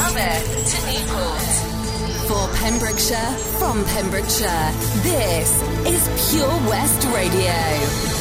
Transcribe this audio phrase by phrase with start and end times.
[0.00, 1.42] To Newport.
[2.26, 8.19] For Pembrokeshire, from Pembrokeshire, this is Pure West Radio.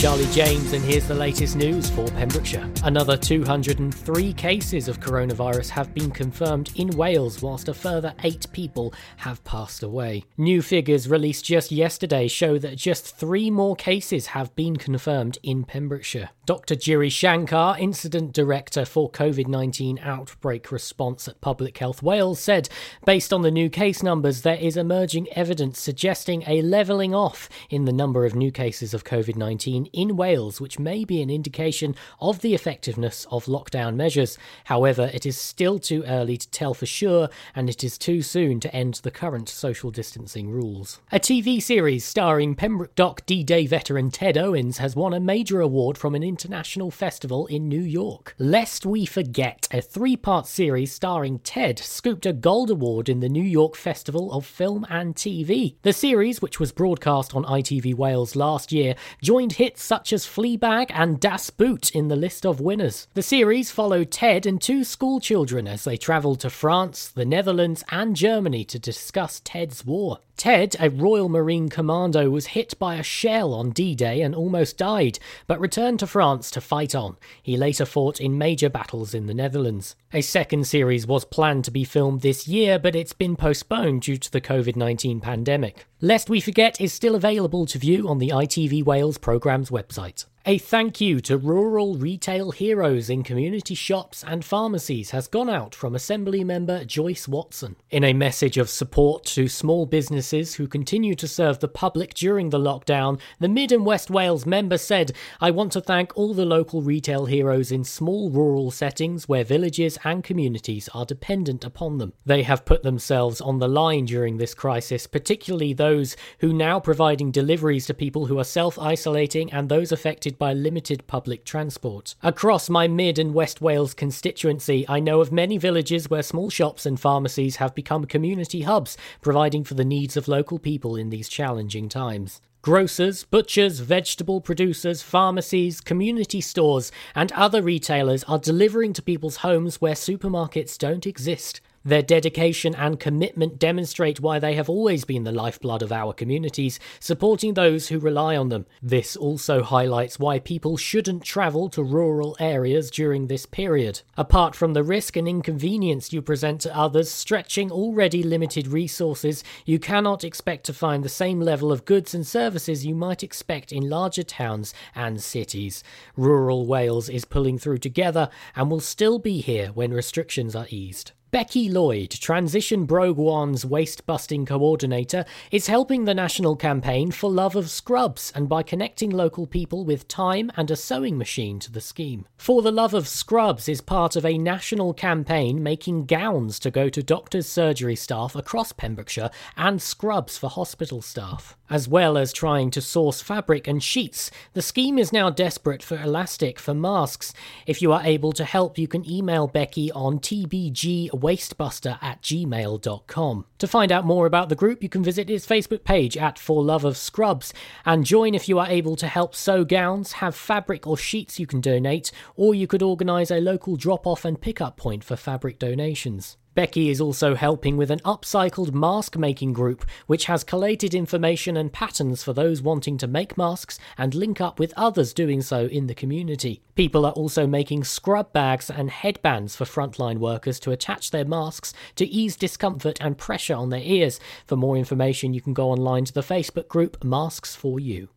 [0.00, 2.66] Charlie James, and here's the latest news for Pembrokeshire.
[2.84, 8.94] Another 203 cases of coronavirus have been confirmed in Wales, whilst a further eight people
[9.18, 10.24] have passed away.
[10.38, 15.64] New figures released just yesterday show that just three more cases have been confirmed in
[15.64, 16.30] Pembrokeshire.
[16.46, 16.74] Dr.
[16.74, 22.70] Giri Shankar, Incident Director for COVID 19 Outbreak Response at Public Health Wales, said
[23.04, 27.84] based on the new case numbers, there is emerging evidence suggesting a levelling off in
[27.84, 31.94] the number of new cases of COVID 19 in Wales, which may be an indication
[32.20, 34.38] of the effectiveness of lockdown measures.
[34.64, 38.60] However, it is still too early to tell for sure, and it is too soon
[38.60, 41.00] to end the current social distancing rules.
[41.12, 45.60] A TV series starring Pembroke Dock D Day veteran Ted Owens has won a major
[45.60, 48.34] award from an international festival in New York.
[48.38, 53.28] Lest We Forget, a three part series starring Ted, scooped a gold award in the
[53.28, 55.76] New York Festival of Film and TV.
[55.82, 60.90] The series, which was broadcast on ITV Wales last year, joined hits such as Fleabag
[60.90, 63.08] and Das Boot in the list of winners.
[63.14, 67.82] The series followed Ted and two school children as they travelled to France, the Netherlands,
[67.90, 70.18] and Germany to discuss Ted's war.
[70.40, 74.78] Ted, a Royal Marine commando, was hit by a shell on D Day and almost
[74.78, 77.18] died, but returned to France to fight on.
[77.42, 79.96] He later fought in major battles in the Netherlands.
[80.14, 84.16] A second series was planned to be filmed this year, but it's been postponed due
[84.16, 85.84] to the COVID 19 pandemic.
[86.02, 90.24] Lest We Forget is still available to view on the ITV Wales programme's website.
[90.46, 95.74] A thank you to rural retail heroes in community shops and pharmacies has gone out
[95.74, 97.76] from Assembly member Joyce Watson.
[97.90, 102.48] In a message of support to small businesses who continue to serve the public during
[102.48, 106.46] the lockdown, the Mid and West Wales member said, I want to thank all the
[106.46, 112.14] local retail heroes in small rural settings where villages and communities are dependent upon them.
[112.24, 117.30] They have put themselves on the line during this crisis, particularly those who now providing
[117.30, 122.14] deliveries to people who are self-isolating and those affected by limited public transport.
[122.22, 126.86] Across my Mid and West Wales constituency, I know of many villages where small shops
[126.86, 131.28] and pharmacies have become community hubs, providing for the needs of local people in these
[131.28, 132.40] challenging times.
[132.62, 139.80] Grocers, butchers, vegetable producers, pharmacies, community stores, and other retailers are delivering to people's homes
[139.80, 141.62] where supermarkets don't exist.
[141.82, 146.78] Their dedication and commitment demonstrate why they have always been the lifeblood of our communities,
[146.98, 148.66] supporting those who rely on them.
[148.82, 154.02] This also highlights why people shouldn't travel to rural areas during this period.
[154.18, 159.78] Apart from the risk and inconvenience you present to others, stretching already limited resources, you
[159.78, 163.88] cannot expect to find the same level of goods and services you might expect in
[163.88, 165.82] larger towns and cities.
[166.14, 171.12] Rural Wales is pulling through together and will still be here when restrictions are eased.
[171.32, 177.54] Becky Lloyd, Transition Bro Gwaun's waste busting coordinator, is helping the national campaign for love
[177.54, 181.80] of scrubs and by connecting local people with time and a sewing machine to the
[181.80, 182.26] scheme.
[182.36, 186.88] For the Love of Scrubs is part of a national campaign making gowns to go
[186.88, 191.56] to doctors' surgery staff across Pembrokeshire and scrubs for hospital staff.
[191.68, 195.96] As well as trying to source fabric and sheets, the scheme is now desperate for
[195.96, 197.32] elastic for masks.
[197.66, 203.44] If you are able to help, you can email Becky on tbg wastebuster at gmail.com.
[203.58, 206.62] To find out more about the group, you can visit his Facebook page at For
[206.62, 207.52] Love of Scrubs
[207.84, 211.46] and join if you are able to help sew gowns, have fabric or sheets you
[211.46, 215.16] can donate, or you could organise a local drop off and pick up point for
[215.16, 216.36] fabric donations.
[216.54, 221.72] Becky is also helping with an upcycled mask making group, which has collated information and
[221.72, 225.86] patterns for those wanting to make masks and link up with others doing so in
[225.86, 226.62] the community.
[226.74, 231.72] People are also making scrub bags and headbands for frontline workers to attach their masks
[231.94, 234.18] to ease discomfort and pressure on their ears.
[234.46, 238.08] For more information, you can go online to the Facebook group Masks for You.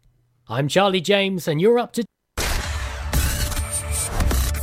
[0.47, 2.03] I'm Charlie James, and you're up to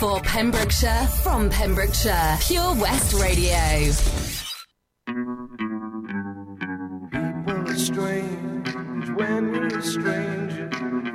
[0.00, 3.92] for Pembrokeshire, from Pembrokeshire, Pure West Radio.
[7.12, 9.82] People are strange when you're.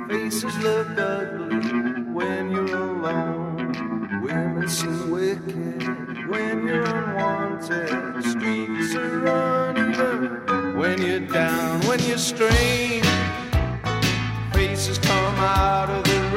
[0.08, 4.22] Faces look ugly when you're alone.
[4.22, 8.24] Women seem wicked when you're unwanted.
[8.24, 9.74] Streets are
[10.78, 13.04] when you're down, when you're strange.
[14.52, 16.36] Faces come out of the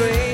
[0.00, 0.29] When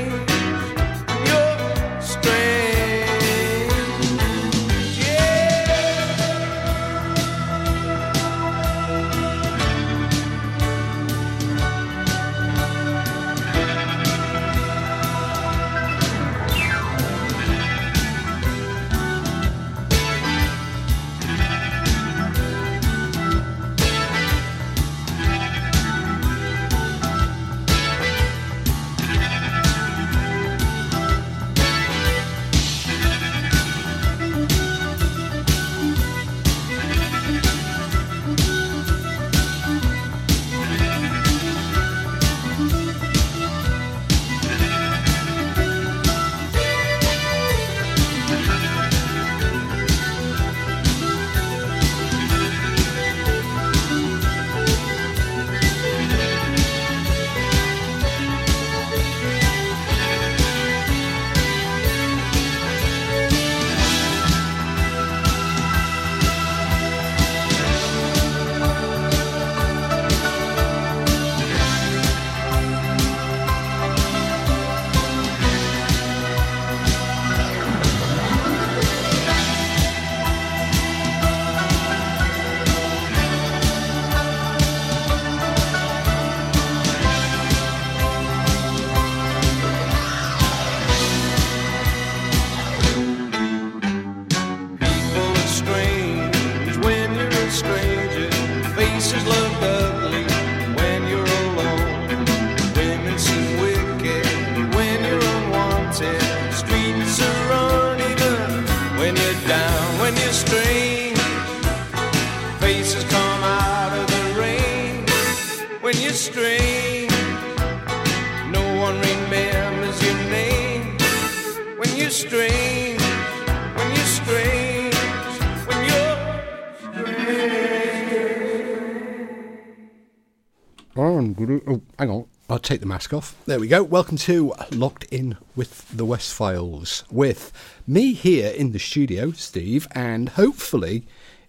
[131.66, 132.26] Oh, hang on.
[132.48, 133.34] I'll take the mask off.
[133.46, 133.82] There we go.
[133.82, 137.02] Welcome to Locked In with the West Files.
[137.10, 137.52] With
[137.88, 141.04] me here in the studio, Steve, and hopefully,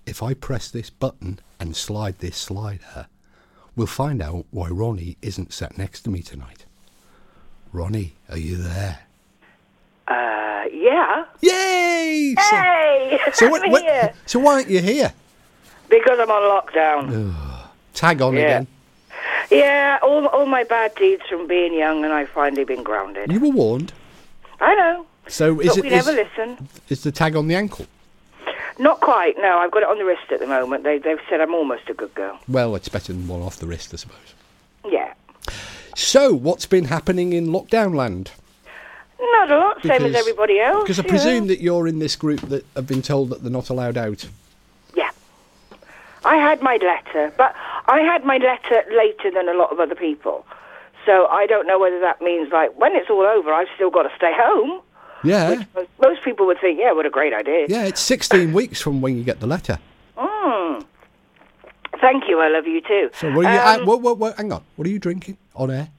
[0.07, 3.05] if I press this button and slide this slider,
[3.75, 6.65] we'll find out why Ronnie isn't sat next to me tonight.
[7.71, 8.99] Ronnie, are you there?
[10.07, 11.25] Uh, yeah.
[11.41, 12.33] Yay!
[12.39, 15.13] So- Hey, So, what, I'm what- so why aren't you here?
[15.89, 17.67] because I'm on lockdown.
[17.93, 18.39] Tag on Yeah.
[18.41, 18.67] again.
[19.51, 23.31] Yeah, all all my bad deeds from being young, and I've finally been grounded.
[23.31, 23.93] You were warned.
[24.59, 26.67] I know, So is but it we is, never listen.
[26.89, 27.85] is the tag on the ankle?
[28.79, 29.35] Not quite.
[29.39, 30.83] No, I've got it on the wrist at the moment.
[30.83, 32.39] They they've said I'm almost a good girl.
[32.47, 34.33] Well, it's better than one off the wrist, I suppose.
[34.89, 35.13] Yeah,
[35.95, 38.31] So, what's been happening in lockdown land?
[39.19, 40.83] not a lot, same as everybody else.
[40.83, 41.47] Because I presume know.
[41.47, 44.27] that you're in this group that have been told that they're not allowed out.
[46.25, 47.55] I had my letter, but
[47.87, 50.45] I had my letter later than a lot of other people.
[51.05, 54.03] So I don't know whether that means like when it's all over, I've still got
[54.03, 54.81] to stay home.
[55.23, 57.65] Yeah, Most- Most people would think, yeah, what a great idea.
[57.69, 57.85] yeah.
[57.85, 59.79] It's 16 weeks from when you get the letter.
[60.17, 60.85] Mm.
[62.01, 62.39] Thank you.
[62.39, 63.09] I love you too.
[63.13, 63.59] So, what are you?
[63.59, 64.63] uh, Um, what, what, what, hang on.
[64.75, 65.89] What are you drinking on air?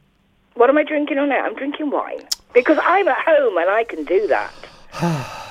[0.55, 1.45] what am I drinking on air?
[1.45, 2.23] I'm drinking wine
[2.53, 4.53] because I'm at home and I can do that.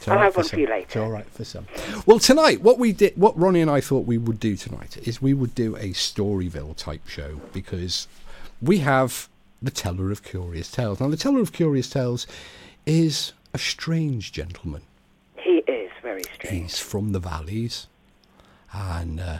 [0.00, 0.86] It's I'll have one for you later.
[0.86, 1.66] It's all right for some.
[2.06, 5.20] Well, tonight, what we did, what Ronnie and I thought we would do tonight is
[5.20, 8.08] we would do a Storyville type show because
[8.62, 9.28] we have
[9.60, 11.00] the Teller of Curious Tales.
[11.00, 12.26] Now, the Teller of Curious Tales
[12.86, 14.80] is a strange gentleman.
[15.36, 16.62] He is very strange.
[16.62, 17.86] He's from the valleys,
[18.72, 19.38] and uh,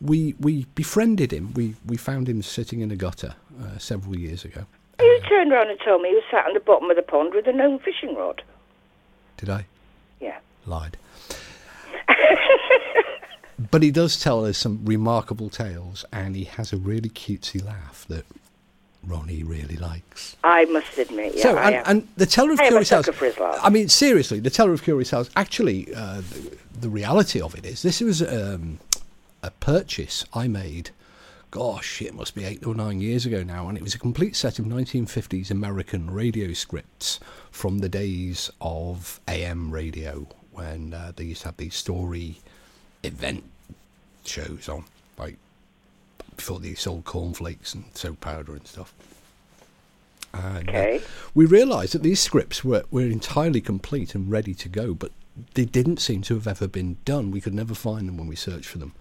[0.00, 1.54] we we befriended him.
[1.54, 4.64] We we found him sitting in a gutter uh, several years ago.
[4.98, 7.34] You turned around and told me he was sat on the bottom of the pond
[7.34, 8.42] with a gnome fishing rod.
[9.36, 9.66] Did I?
[10.22, 10.38] Yeah.
[10.64, 10.96] Lied.
[13.70, 18.06] but he does tell us some remarkable tales, and he has a really cutesy laugh
[18.08, 18.24] that
[19.04, 20.36] Ronnie really likes.
[20.44, 23.06] I must admit, yeah, so, I and, and the Teller of I Curious Tales.
[23.06, 23.58] sucker for his laugh.
[23.62, 25.28] I mean, seriously, the Teller of Curious Tales.
[25.34, 28.78] Actually, uh, the, the reality of it is, this was um,
[29.42, 30.90] a purchase I made.
[31.52, 34.34] Gosh, it must be eight or nine years ago now, and it was a complete
[34.34, 41.24] set of 1950s American radio scripts from the days of AM radio when uh, they
[41.24, 42.38] used to have these story
[43.02, 43.44] event
[44.24, 44.84] shows on,
[45.18, 45.36] like
[46.36, 48.94] before they sold cornflakes and soap powder and stuff.
[50.32, 51.02] And, uh, Okay.
[51.34, 55.12] we realised that these scripts were, were entirely complete and ready to go, but
[55.52, 57.30] they didn't seem to have ever been done.
[57.30, 58.94] We could never find them when we searched for them.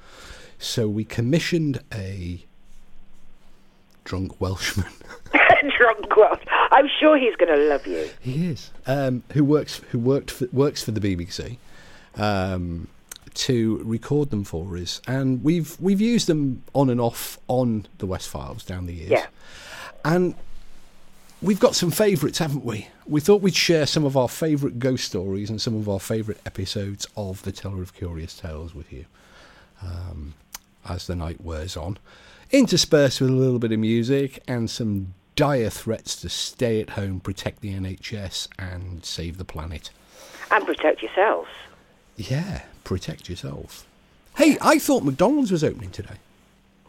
[0.62, 2.46] So we commissioned a
[4.04, 4.92] drunk Welshman.
[5.78, 6.44] Drunk Welsh.
[6.72, 8.10] I'm sure he's going to love you.
[8.20, 8.70] He is.
[8.86, 11.58] Um, who works who worked for, works for the BBC
[12.16, 12.88] um,
[13.34, 18.06] to record them for us, and we've we've used them on and off on the
[18.06, 19.12] West Files down the years.
[19.12, 19.26] Yeah.
[20.06, 20.36] And
[21.42, 22.88] we've got some favourites, haven't we?
[23.08, 26.40] We thought we'd share some of our favourite ghost stories and some of our favourite
[26.46, 29.06] episodes of The Teller of Curious Tales with you
[29.84, 30.34] um,
[30.88, 31.98] as the night wears on,
[32.52, 37.20] interspersed with a little bit of music and some dire threats to stay at home,
[37.20, 39.90] protect the NHS, and save the planet.
[40.52, 41.50] And protect yourselves.
[42.18, 43.86] Yeah, protect yourself.
[44.36, 46.18] Hey, I thought McDonald's was opening today.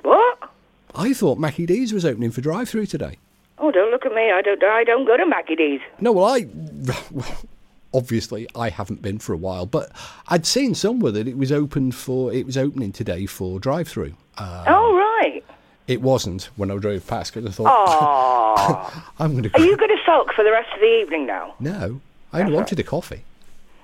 [0.02, 0.50] What?
[0.94, 3.16] I thought Mackie D's was opening for drive-through today.
[3.58, 4.30] Oh, don't look at me.
[4.32, 4.62] I don't.
[4.62, 5.80] I don't go to Mackie D's.
[6.00, 7.36] No, well, I well,
[7.94, 9.90] obviously I haven't been for a while, but
[10.28, 14.14] I'd seen somewhere that it was open for it was opening today for drive-through.
[14.38, 15.44] Uh, oh right.
[15.86, 19.04] it wasn't when I drove past because I thought Oh.
[19.18, 19.54] I'm going to.
[19.54, 21.54] Are you going to sulk for the rest of the evening now?
[21.60, 22.00] No,
[22.32, 23.24] I only wanted a coffee.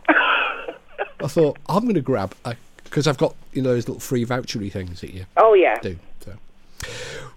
[0.08, 2.34] I thought I'm going to grab
[2.84, 5.78] because I've got you know those little free vouchery things that you Oh yeah.
[5.80, 5.98] do.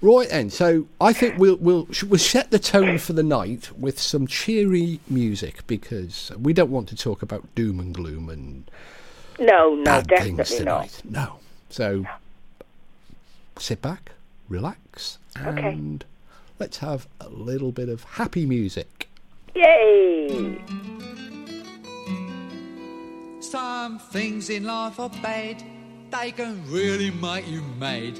[0.01, 0.17] So.
[0.17, 4.00] Right then, so I think we'll we'll we'll set the tone for the night with
[4.00, 8.70] some cheery music because we don't want to talk about doom and gloom and
[9.39, 10.89] No, no, bad things definitely not.
[10.89, 11.01] tonight.
[11.27, 11.39] No.
[11.70, 12.05] So
[13.60, 14.12] sit back,
[14.50, 15.67] relax, Okay.
[15.70, 16.03] and
[16.60, 19.08] let's have a little bit of happy music.
[19.53, 20.58] Yay!
[23.39, 25.63] Some things in life are bad,
[26.10, 28.20] they can really make you mad.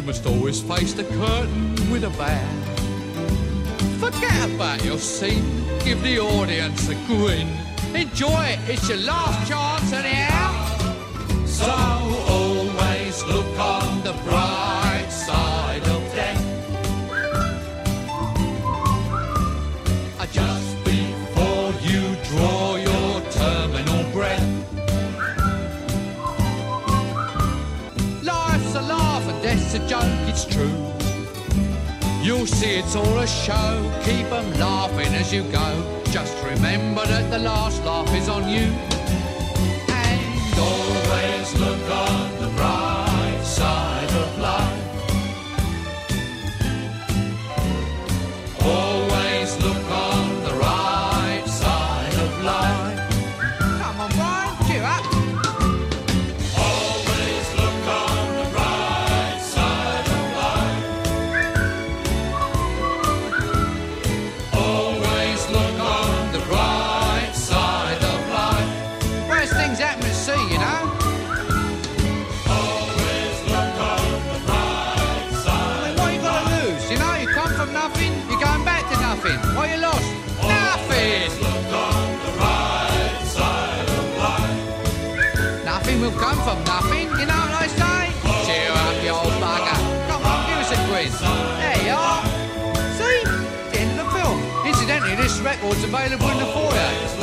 [0.00, 2.48] You must always face the curtain with a bow.
[3.98, 5.44] Forget about your scene,
[5.84, 7.46] give the audience a grin.
[7.94, 11.44] Enjoy it, it's your last chance anyhow.
[11.44, 12.09] So
[32.22, 35.68] You'll see it's all a show, keep 'em laughing as you go.
[36.12, 38.66] Just remember that the last laugh is on you.
[39.88, 42.39] And always look on
[86.10, 88.10] Will come from nothing, you know what I say?
[88.46, 89.78] Cheer up, you old bugger.
[90.08, 91.12] Come on, give us a grin.
[91.60, 92.24] There you are.
[92.98, 93.22] See?
[93.70, 94.66] The end of the film.
[94.66, 97.19] Incidentally, this record's available in the foyer.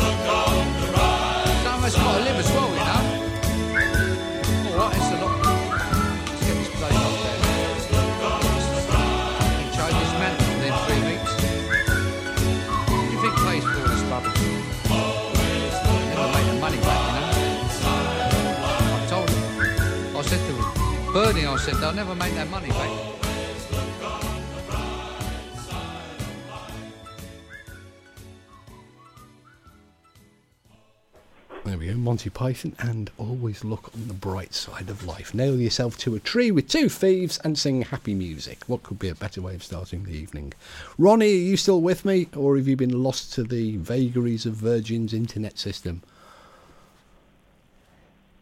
[21.51, 23.13] I said, they'll never make that money back.
[31.65, 35.33] There we go, Monty Python, and always look on the bright side of life.
[35.33, 38.59] Nail yourself to a tree with two thieves and sing happy music.
[38.67, 40.53] What could be a better way of starting the evening?
[40.97, 44.53] Ronnie, are you still with me, or have you been lost to the vagaries of
[44.53, 46.03] Virgin's internet system?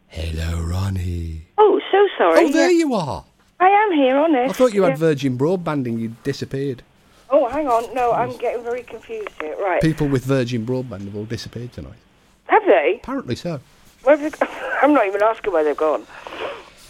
[0.08, 1.42] Hello, Ronnie.
[1.58, 2.46] Oh, so sorry.
[2.46, 3.24] Oh, there Yeah, you are.
[3.58, 4.50] I am here, honest.
[4.50, 4.96] I thought you had Yeah.
[4.96, 6.82] Virgin Broadband and you disappeared.
[7.30, 7.92] Oh, hang on.
[7.94, 9.56] No, I'm getting very confused here.
[9.60, 9.82] Right.
[9.82, 11.98] People with Virgin Broadband have all disappeared tonight.
[12.46, 13.00] Have they?
[13.02, 13.60] Apparently so.
[14.04, 14.46] Where have they
[14.82, 16.06] I'm not even asking where they've gone.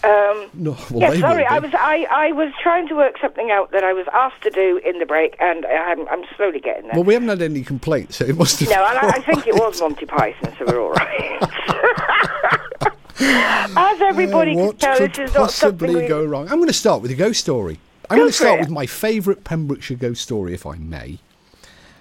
[0.04, 1.44] Um, No, well, yeah, sorry.
[1.46, 4.50] I was I, I was trying to work something out that I was asked to
[4.50, 6.92] do in the break, and I'm, I'm slowly getting there.
[6.94, 8.68] Well, we haven't had any complaints, so it must have.
[8.68, 11.40] no, and I, I think it was Monty Python, so we're all right.
[13.20, 16.08] As everybody Uh, can tell, could this is not something possibly we...
[16.08, 16.48] go wrong?
[16.48, 17.78] I'm going to start with a ghost story.
[18.10, 18.60] I'm Go going to start it.
[18.60, 21.18] with my favourite Pembrokeshire ghost story, if I may.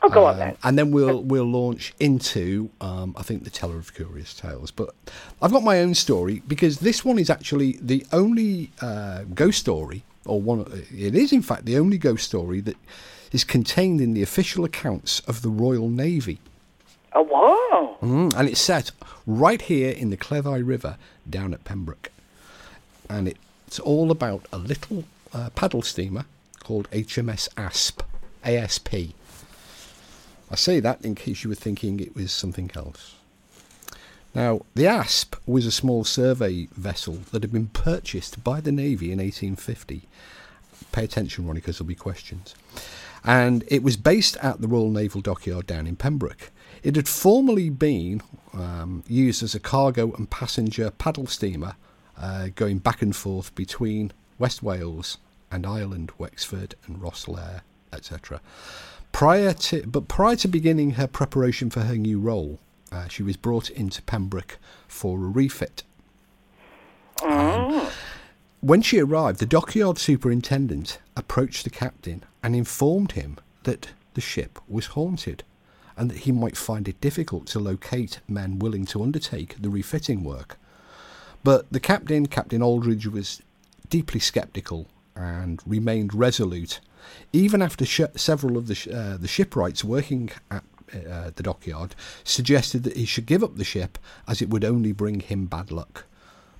[0.03, 0.57] Oh, go on Um, then.
[0.63, 4.69] and then we'll we'll launch into um, I think the teller of curious tales.
[4.69, 4.93] But
[5.41, 10.03] I've got my own story because this one is actually the only uh, ghost story,
[10.25, 10.59] or one.
[10.95, 12.77] It is in fact the only ghost story that
[13.31, 16.39] is contained in the official accounts of the Royal Navy.
[17.15, 17.97] Oh, wow.
[18.01, 18.91] Mm, and it's set
[19.25, 20.97] right here in the Cleddau River
[21.29, 22.11] down at Pembroke.
[23.09, 23.33] And
[23.67, 26.25] it's all about a little uh, paddle steamer
[26.61, 28.03] called HMS ASP.
[28.43, 28.93] ASP.
[30.51, 33.15] I say that in case you were thinking it was something else.
[34.35, 39.13] Now, the ASP was a small survey vessel that had been purchased by the Navy
[39.13, 40.01] in 1850.
[40.91, 42.53] Pay attention, Ronnie, because there'll be questions.
[43.23, 46.51] And it was based at the Royal Naval Dockyard down in Pembroke.
[46.85, 48.21] It had formerly been
[48.53, 51.77] um, used as a cargo and passenger paddle steamer
[52.15, 55.17] uh, going back and forth between West Wales
[55.49, 58.39] and Ireland, Wexford and Rosslare, etc.
[59.11, 62.59] Prior to, but prior to beginning her preparation for her new role,
[62.91, 65.81] uh, she was brought into Pembroke for a refit.
[67.23, 67.87] Um,
[68.61, 74.59] when she arrived, the dockyard superintendent approached the captain and informed him that the ship
[74.67, 75.43] was haunted
[75.97, 80.23] and that he might find it difficult to locate men willing to undertake the refitting
[80.23, 80.57] work.
[81.43, 83.41] But the captain, Captain Aldridge, was
[83.89, 86.79] deeply sceptical and remained resolute,
[87.31, 91.95] even after sh- several of the, sh- uh, the shipwrights working at uh, the dockyard
[92.23, 95.71] suggested that he should give up the ship as it would only bring him bad
[95.71, 96.05] luck.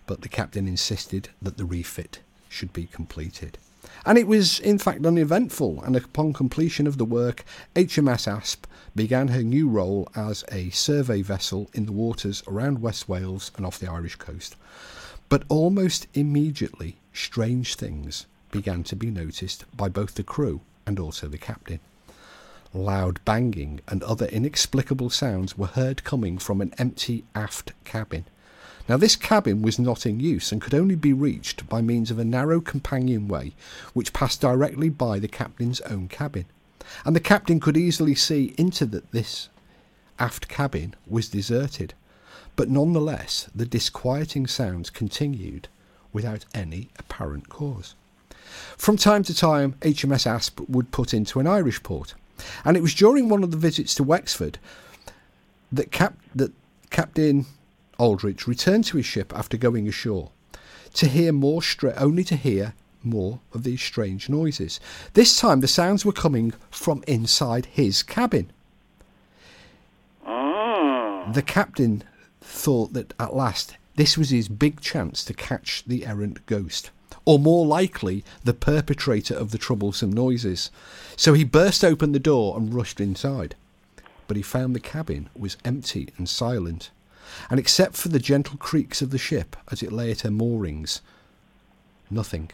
[0.07, 2.19] But the captain insisted that the refit
[2.49, 3.57] should be completed.
[4.05, 7.43] And it was, in fact, uneventful, and upon completion of the work,
[7.75, 8.65] HMS Asp
[8.95, 13.65] began her new role as a survey vessel in the waters around West Wales and
[13.65, 14.55] off the Irish coast.
[15.27, 21.27] But almost immediately, strange things began to be noticed by both the crew and also
[21.27, 21.79] the captain.
[22.73, 28.25] Loud banging and other inexplicable sounds were heard coming from an empty aft cabin.
[28.88, 32.19] Now, this cabin was not in use and could only be reached by means of
[32.19, 33.53] a narrow companionway
[33.93, 36.45] which passed directly by the captain's own cabin.
[37.05, 39.49] And the captain could easily see into that this
[40.19, 41.93] aft cabin was deserted.
[42.55, 45.67] But nonetheless, the disquieting sounds continued
[46.13, 47.95] without any apparent cause.
[48.77, 52.13] From time to time, HMS Asp would put into an Irish port,
[52.63, 54.57] and it was during one of the visits to Wexford
[55.71, 56.53] that, Cap- that
[56.89, 57.45] Captain
[57.97, 60.31] Aldrich returned to his ship after going ashore
[60.93, 62.73] to hear more stra- only to hear
[63.05, 64.79] more of these strange noises.
[65.13, 68.51] This time the sounds were coming from inside his cabin.
[70.25, 71.31] Ah.
[71.31, 72.03] The captain
[72.41, 76.91] thought that at last this was his big chance to catch the errant ghost,
[77.23, 80.69] or more likely, the perpetrator of the troublesome noises.
[81.15, 83.55] So he burst open the door and rushed inside.
[84.27, 86.91] But he found the cabin was empty and silent,
[87.49, 91.01] and except for the gentle creaks of the ship as it lay at her moorings,
[92.09, 92.51] nothing.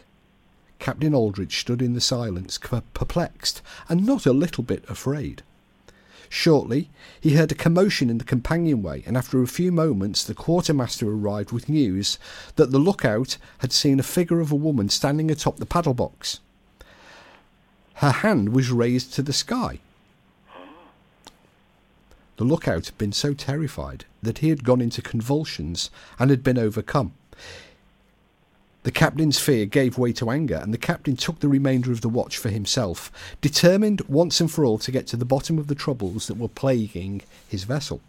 [0.82, 5.44] Captain Aldrich stood in the silence, perplexed and not a little bit afraid.
[6.28, 6.90] Shortly,
[7.20, 11.52] he heard a commotion in the companionway, and after a few moments, the quartermaster arrived
[11.52, 12.18] with news
[12.56, 16.40] that the lookout had seen a figure of a woman standing atop the paddle box.
[17.94, 19.78] Her hand was raised to the sky.
[22.38, 26.58] The lookout had been so terrified that he had gone into convulsions and had been
[26.58, 27.12] overcome.
[28.84, 32.08] The captain's fear gave way to anger, and the captain took the remainder of the
[32.08, 35.76] watch for himself, determined once and for all to get to the bottom of the
[35.76, 38.00] troubles that were plaguing his vessel.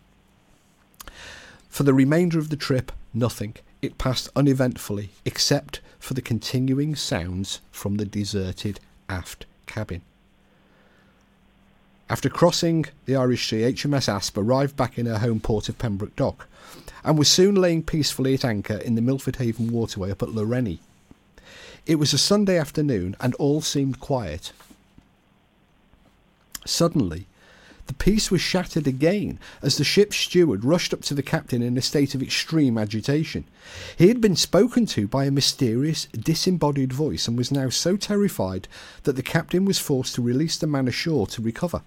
[1.70, 3.56] For the remainder of the trip, nothing.
[3.82, 10.02] It passed uneventfully, except for the continuing sounds from the deserted aft cabin.
[12.14, 16.16] After crossing the Irish Sea, HMS Asp arrived back in her home port of Pembroke
[16.16, 16.48] Dock
[17.04, 20.78] and was soon laying peacefully at anchor in the Milford Haven waterway up at Lawrenny.
[21.88, 24.52] It was a Sunday afternoon and all seemed quiet.
[26.68, 27.26] Suddenly,
[27.88, 31.76] the peace was shattered again as the ship's steward rushed up to the captain in
[31.80, 33.44] a state of extreme agitation.
[33.98, 38.68] He had been spoken to by a mysterious, disembodied voice and was now so terrified
[39.02, 41.82] that the captain was forced to release the man ashore to recover.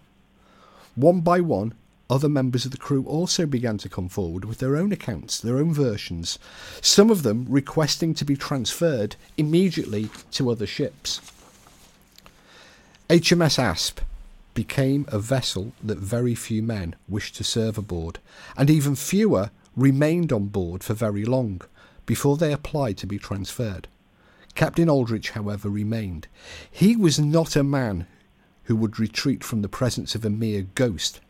[0.97, 1.75] One by one,
[2.09, 5.59] other members of the crew also began to come forward with their own accounts, their
[5.59, 6.39] own versions,
[6.81, 11.21] some of them requesting to be transferred immediately to other ships.
[13.11, 14.01] HMS Asp
[14.55, 18.19] became a vessel that very few men wished to serve aboard,
[18.57, 21.61] and even fewer remained on board for very long
[22.07, 23.87] before they applied to be transferred.
[24.55, 26.27] Captain Aldrich, however, remained.
[26.71, 28.07] He was not a man
[28.67, 31.21] who would retreat from the presence of a mere ghost,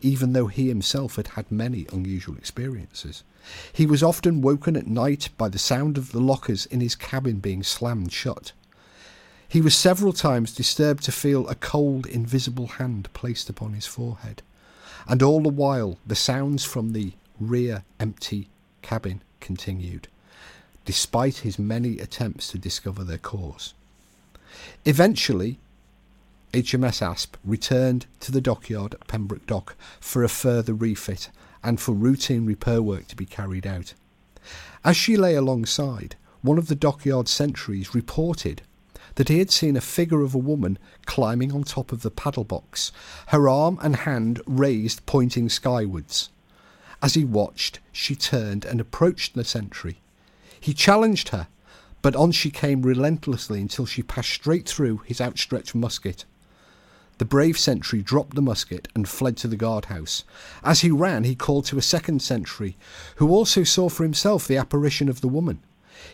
[0.00, 3.22] even though he himself had had many unusual experiences.
[3.72, 7.38] He was often woken at night by the sound of the lockers in his cabin
[7.38, 8.52] being slammed shut.
[9.48, 14.42] He was several times disturbed to feel a cold, invisible hand placed upon his forehead,
[15.06, 18.48] and all the while the sounds from the rear empty
[18.82, 20.08] cabin continued,
[20.84, 23.74] despite his many attempts to discover their cause.
[24.84, 25.58] Eventually,
[26.52, 31.30] HMS Asp returned to the dockyard at Pembroke Dock for a further refit
[31.62, 33.94] and for routine repair work to be carried out.
[34.84, 38.60] As she lay alongside, one of the dockyard sentries reported
[39.14, 42.44] that he had seen a figure of a woman climbing on top of the paddle
[42.44, 42.92] box,
[43.28, 46.28] her arm and hand raised pointing skywards.
[47.02, 50.00] As he watched, she turned and approached the sentry.
[50.60, 51.48] He challenged her,
[52.02, 56.26] but on she came relentlessly until she passed straight through his outstretched musket.
[57.18, 60.24] The brave sentry dropped the musket and fled to the guardhouse.
[60.64, 62.76] As he ran, he called to a second sentry,
[63.16, 65.60] who also saw for himself the apparition of the woman.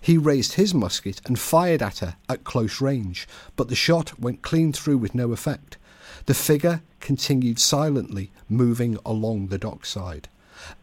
[0.01, 4.43] He raised his musket and fired at her at close range, but the shot went
[4.43, 5.79] clean through with no effect.
[6.27, 10.29] The figure continued silently moving along the dockside.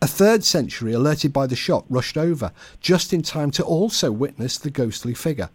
[0.02, 4.58] A third sentry, alerted by the shot, rushed over, just in time to also witness
[4.58, 5.50] the ghostly figure.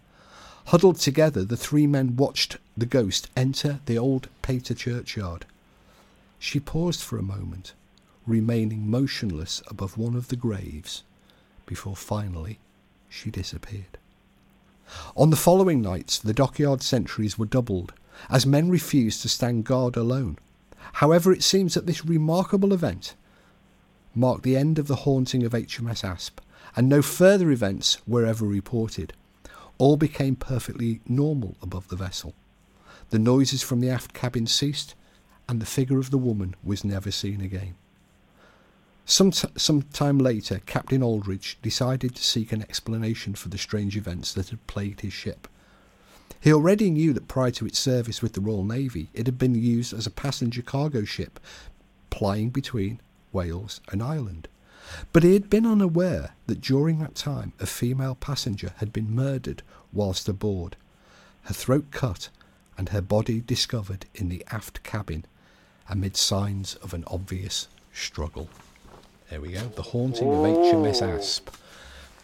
[0.70, 5.44] Huddled together, the three men watched the ghost enter the old Pater churchyard.
[6.38, 7.72] She paused for a moment,
[8.24, 11.02] remaining motionless above one of the graves,
[11.66, 12.60] before finally
[13.08, 13.98] she disappeared.
[15.16, 17.92] On the following nights, the dockyard sentries were doubled,
[18.28, 20.38] as men refused to stand guard alone.
[20.92, 23.16] However, it seems that this remarkable event
[24.14, 26.38] marked the end of the haunting of HMS Asp,
[26.76, 29.14] and no further events were ever reported.
[29.80, 32.34] All became perfectly normal above the vessel.
[33.08, 34.94] The noises from the aft cabin ceased,
[35.48, 37.76] and the figure of the woman was never seen again.
[39.06, 43.96] Some, t- some time later, Captain Aldrich decided to seek an explanation for the strange
[43.96, 45.48] events that had plagued his ship.
[46.38, 49.54] He already knew that prior to its service with the Royal Navy, it had been
[49.54, 51.40] used as a passenger cargo ship
[52.10, 53.00] plying between
[53.32, 54.46] Wales and Ireland.
[55.12, 59.62] But he had been unaware that during that time a female passenger had been murdered
[59.92, 60.76] whilst aboard,
[61.44, 62.28] her throat cut,
[62.76, 65.24] and her body discovered in the aft cabin
[65.88, 68.48] amid signs of an obvious struggle.
[69.28, 69.60] There we go.
[69.60, 71.50] The haunting of HMS Asp.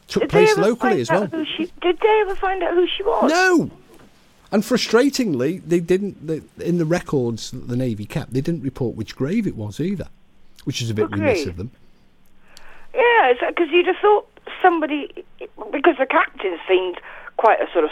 [0.08, 1.28] Took Did place locally as well.
[1.56, 3.30] She, did they ever find out who she was?
[3.30, 3.70] No!
[4.52, 6.26] And frustratingly, they didn't.
[6.26, 9.80] They, in the records that the Navy kept, they didn't report which grave it was
[9.80, 10.08] either,
[10.64, 11.72] which is a bit remiss of them.
[12.96, 14.26] Yeah, because you'd have thought
[14.62, 15.24] somebody,
[15.70, 16.98] because the captain seemed
[17.36, 17.90] quite a sort of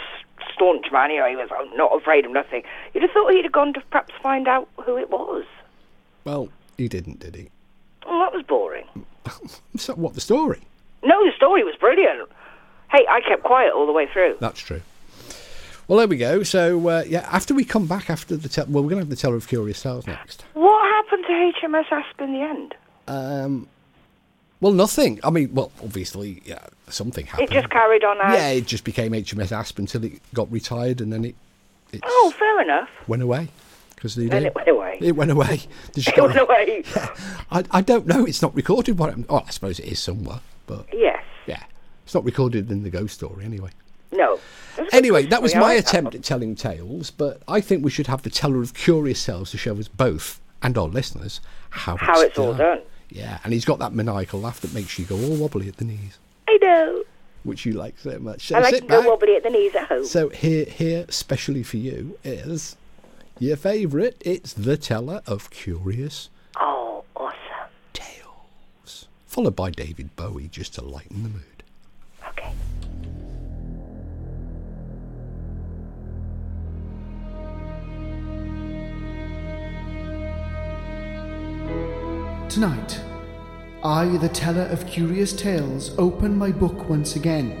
[0.53, 1.11] staunch man.
[1.11, 2.63] You know, he was not afraid of nothing.
[2.93, 5.45] You'd have thought he'd have gone to perhaps find out who it was.
[6.23, 7.49] Well, he didn't, did he?
[8.05, 8.87] Well, that was boring.
[9.77, 10.61] So, what the story?
[11.03, 12.29] No, the story was brilliant.
[12.91, 14.37] Hey, I kept quiet all the way through.
[14.39, 14.81] That's true.
[15.87, 16.43] Well, there we go.
[16.43, 19.09] So, uh, yeah, after we come back after the tel- well, we're going to have
[19.09, 20.45] the Teller of Curious Tales next.
[20.53, 22.75] What happened to HMS Asp in the end?
[23.07, 23.67] Um,
[24.61, 25.19] well, nothing.
[25.23, 27.49] I mean, well, obviously, yeah, something happened.
[27.49, 28.33] It just carried on as.
[28.33, 31.35] yeah, it just became HMS Asp until it got retired, and then it
[32.03, 32.89] Oh, fair enough.
[33.07, 33.47] went away
[33.95, 34.97] because they Then it went away.
[35.01, 35.61] It went away.
[35.95, 36.83] It went away.
[37.51, 38.25] I, I don't know.
[38.25, 38.97] It's not recorded.
[38.99, 39.09] What?
[39.09, 39.27] happened.
[39.29, 41.23] Oh, I suppose it is somewhere, but Yes.
[41.45, 41.63] yeah,
[42.03, 43.69] it's not recorded in the ghost story anyway.
[44.11, 44.33] No.
[44.33, 47.61] It was a good Anyway, that was my like attempt at telling tales, but I
[47.61, 50.87] think we should have the teller of curious tales to show us both and our
[50.87, 51.39] listeners
[51.69, 52.81] how, How it's all done.
[53.15, 55.85] Yeah, and he's got that maniacal laugh that makes you go all wobbly at the
[55.85, 57.03] knees, I know.
[57.43, 58.47] which you like so much.
[58.47, 59.07] So I like to go back.
[59.09, 60.05] wobbly at the knees at home.
[60.05, 62.75] So here, here, specially for you, is
[63.39, 67.69] Your favourite, it's the teller of curious Oh, awesome.
[67.93, 69.07] tales.
[69.27, 71.63] Followed by David Bowie just to lighten the mood.
[72.29, 72.51] Okay.
[82.49, 83.01] Tonight,
[83.83, 87.51] I, the teller of curious tales, open my book once again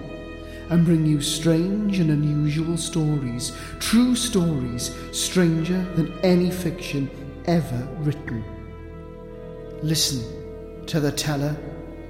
[0.69, 7.09] and bring you strange and unusual stories, true stories, stranger than any fiction
[7.45, 8.43] ever written.
[9.81, 11.57] Listen to the teller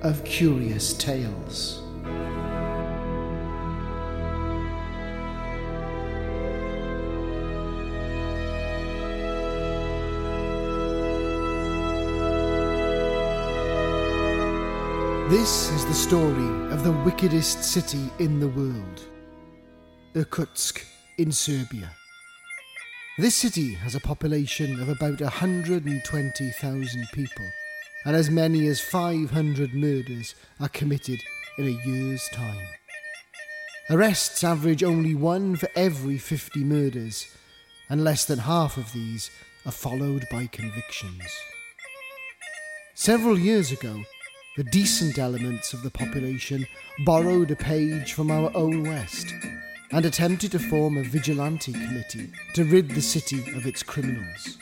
[0.01, 1.84] of curious tales.
[15.45, 19.05] This is the story of the wickedest city in the world
[20.15, 20.83] Irkutsk
[21.19, 21.91] in Siberia.
[23.19, 27.45] This city has a population of about 120,000 people,
[28.05, 31.19] and as many as 500 murders are committed
[31.59, 32.67] in a year's time.
[33.91, 37.27] Arrests average only one for every 50 murders,
[37.87, 39.29] and less than half of these
[39.63, 41.21] are followed by convictions.
[42.95, 44.05] Several years ago,
[44.55, 46.65] the decent elements of the population
[47.03, 49.27] borrowed a page from our own West
[49.91, 54.57] and attempted to form a vigilante committee to rid the city of its criminals.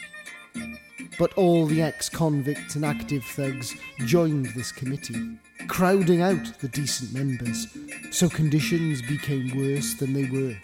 [1.19, 7.13] But all the ex convicts and active thugs joined this committee, crowding out the decent
[7.13, 7.67] members,
[8.09, 10.57] so conditions became worse than they were.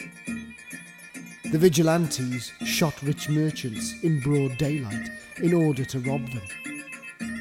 [1.52, 6.69] The vigilantes shot rich merchants in broad daylight in order to rob them.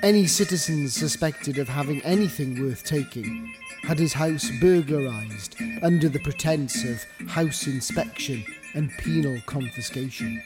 [0.02, 6.84] Any citizen suspected of having anything worth taking had his house burglarized under the pretense
[6.84, 10.42] of house inspection and penal confiscation.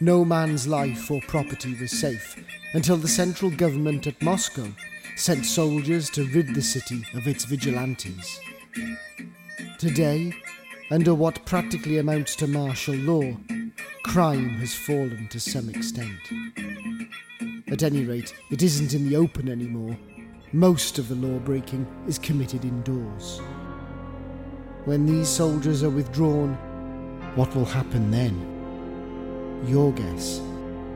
[0.00, 2.36] No man's life or property was safe
[2.74, 4.68] until the central government at Moscow
[5.16, 8.40] sent soldiers to rid the city of its vigilantes.
[9.78, 10.34] Today,
[10.90, 13.36] under what practically amounts to martial law,
[14.04, 16.18] crime has fallen to some extent.
[17.70, 19.98] At any rate, it isn't in the open anymore.
[20.52, 23.42] Most of the law breaking is committed indoors.
[24.86, 26.54] When these soldiers are withdrawn,
[27.34, 28.56] what will happen then?
[29.66, 30.40] Your guess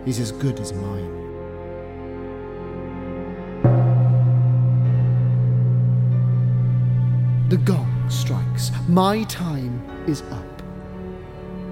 [0.07, 1.19] is as good as mine.
[7.51, 8.71] The gong strikes.
[8.89, 10.63] My time is up.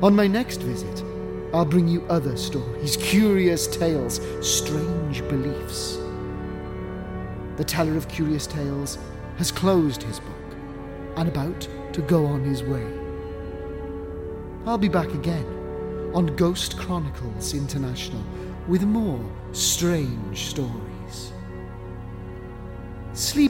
[0.03, 1.05] On my next visit,
[1.53, 5.99] I'll bring you other stories, curious tales, strange beliefs.
[7.57, 8.99] The teller of curious tales
[9.37, 10.57] has closed his book
[11.17, 12.87] and about to go on his way.
[14.65, 15.45] I'll be back again
[16.15, 18.23] on Ghost Chronicles International
[18.69, 19.21] with more
[19.53, 21.33] strange stories.
[23.13, 23.50] Sleep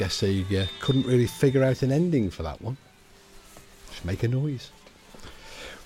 [0.00, 2.78] Guess they uh, couldn't really figure out an ending for that one.
[3.90, 4.70] Just make a noise.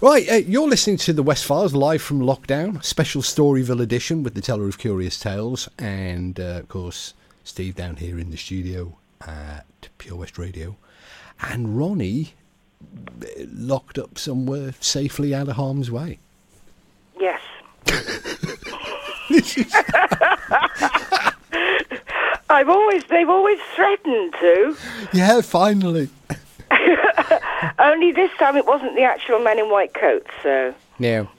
[0.01, 4.35] Right, uh, you're listening to the West Files live from lockdown, special Storyville edition with
[4.35, 8.97] the Teller of Curious Tales, and uh, of course Steve down here in the studio
[9.27, 9.67] at
[9.99, 10.77] Pure West Radio,
[11.41, 12.35] and Ronnie
[13.21, 16.21] uh, locked up somewhere safely out of harm's way.
[17.19, 17.41] Yes.
[22.55, 24.77] I've always, they've always threatened to.
[25.13, 26.09] Yeah, finally.
[27.79, 30.75] Only this time it wasn't the actual men in white coats, so.
[30.99, 31.31] Now.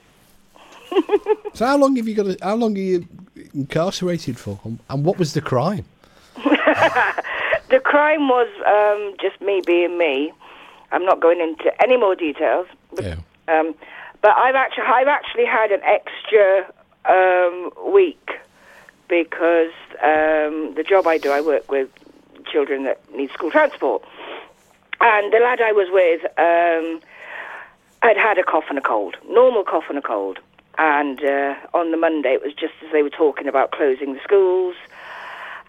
[1.54, 2.24] so how long have you got?
[2.24, 3.08] To, how long are you
[3.54, 4.60] incarcerated for?
[4.90, 5.86] And what was the crime?
[7.70, 10.32] The crime was um, just me being me.
[10.92, 12.68] I'm not going into any more details.
[12.94, 13.16] But, Yeah.
[13.48, 13.74] um,
[14.22, 16.66] but I've actually, I've actually had an extra
[17.06, 18.30] um, week
[19.08, 19.72] because
[20.04, 21.90] um, the job I do, I work with
[22.52, 24.04] children that need school transport.
[25.02, 27.02] And the lad I was with um,
[28.02, 30.40] had had a cough and a cold, normal cough and a cold.
[30.78, 34.20] And uh, on the Monday, it was just as they were talking about closing the
[34.24, 34.76] schools.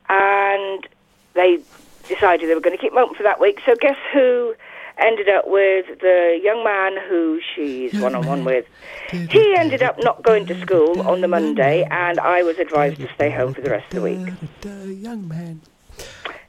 [0.08, 0.86] And
[1.34, 1.60] they
[2.08, 3.60] decided they were going to keep him open for that week.
[3.64, 4.54] So guess who
[4.98, 8.66] ended up with the young man who she's one on one with?
[9.10, 13.08] He ended up not going to school on the Monday, and I was advised to
[13.14, 15.02] stay home for the rest of the week.
[15.02, 15.60] Young man.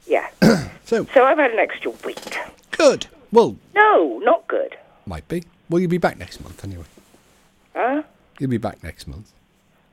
[0.06, 0.28] Yeah.
[0.84, 2.38] So So I've had an extra week.
[2.70, 3.06] good.
[3.30, 4.74] Well, No, not good.
[5.04, 5.44] might be.
[5.68, 6.84] Well, you'll be back next month anyway.
[7.76, 8.02] Huh?
[8.38, 9.30] You'll be back next month.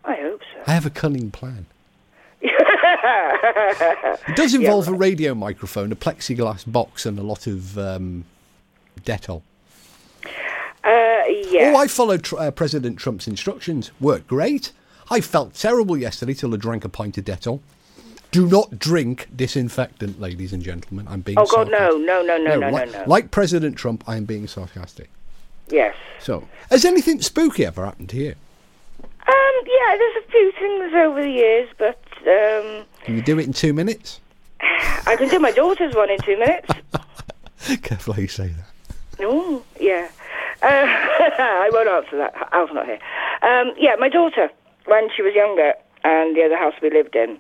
[0.06, 0.62] I hope so.
[0.66, 1.66] I have a cunning plan.
[4.28, 8.26] It does involve a radio microphone, a plexiglass box, and a lot of um,
[9.04, 9.42] Dettol.
[10.84, 11.74] Uh, yeah.
[11.74, 13.92] Oh, I followed tr- uh, President Trump's instructions.
[14.00, 14.72] Worked great.
[15.10, 17.60] I felt terrible yesterday till I drank a pint of Dettol.
[18.32, 21.08] Do not drink disinfectant, ladies and gentlemen.
[21.08, 22.06] I'm being oh God, no, sarcastic.
[22.06, 23.04] no, no, no, no, no, like, no.
[23.08, 25.10] like President Trump, I am being sarcastic.
[25.70, 25.96] yes.
[26.20, 28.36] So, has anything spooky ever happened to you?
[29.02, 33.46] Um, yeah, there's a few things over the years, but um, Can you do it
[33.46, 34.20] in two minutes?
[34.62, 36.70] I can do my daughter's one in two minutes.
[37.84, 38.66] Careful how you say that.
[39.20, 40.10] Oh, yeah.
[40.62, 40.66] Uh,
[41.40, 42.50] I won't answer that.
[42.52, 43.00] Al's not here.
[43.42, 44.50] Um, yeah, my daughter,
[44.86, 47.38] when she was younger, and the other house we lived in,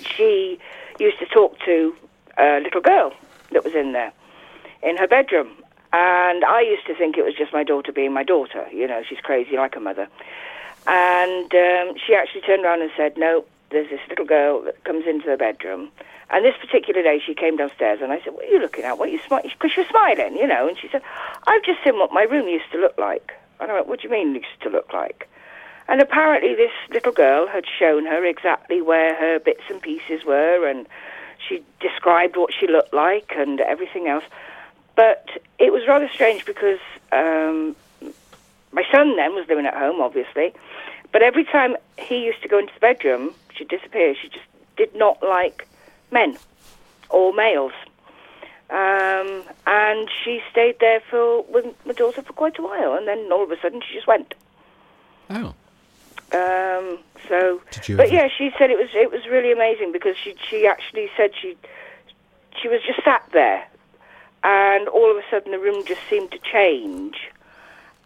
[0.00, 0.58] she
[0.98, 1.94] used to talk to
[2.38, 3.12] a little girl
[3.52, 4.12] that was in there,
[4.82, 5.48] in her bedroom.
[5.92, 8.66] And I used to think it was just my daughter being my daughter.
[8.72, 10.08] You know, she's crazy like a mother.
[10.86, 15.06] And um, she actually turned around and said, No, there's this little girl that comes
[15.06, 15.90] into the bedroom.
[16.30, 18.98] And this particular day, she came downstairs, and I said, "What are you looking at?
[18.98, 20.66] What are you smiling?" Because she was smiling, you know.
[20.68, 21.02] And she said,
[21.46, 24.08] "I've just seen what my room used to look like." And I went, "What do
[24.08, 25.28] you mean used to look like?"
[25.88, 30.66] And apparently, this little girl had shown her exactly where her bits and pieces were,
[30.66, 30.86] and
[31.46, 34.24] she described what she looked like and everything else.
[34.94, 36.78] But it was rather strange because
[37.10, 37.74] um,
[38.72, 40.54] my son then was living at home, obviously.
[41.12, 44.14] But every time he used to go into the bedroom, she'd disappear.
[44.14, 44.46] She just
[44.76, 45.68] did not like
[46.10, 46.38] men
[47.10, 47.72] or males.
[48.70, 53.30] Um, and she stayed there for with my daughter for quite a while, and then
[53.30, 54.34] all of a sudden she just went.
[55.28, 55.54] Oh.
[56.32, 56.98] Um,
[57.28, 57.60] so,
[57.94, 61.32] but yeah, she said it was it was really amazing because she she actually said
[61.38, 61.54] she
[62.60, 63.68] she was just sat there,
[64.42, 67.28] and all of a sudden the room just seemed to change,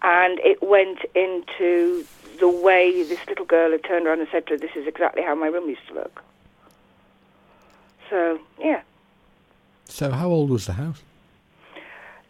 [0.02, 2.04] and it went into
[2.38, 5.22] the way this little girl had turned around and said to her, "This is exactly
[5.22, 6.22] how my room used to look."
[8.10, 8.82] So yeah,
[9.86, 11.02] So how old was the house?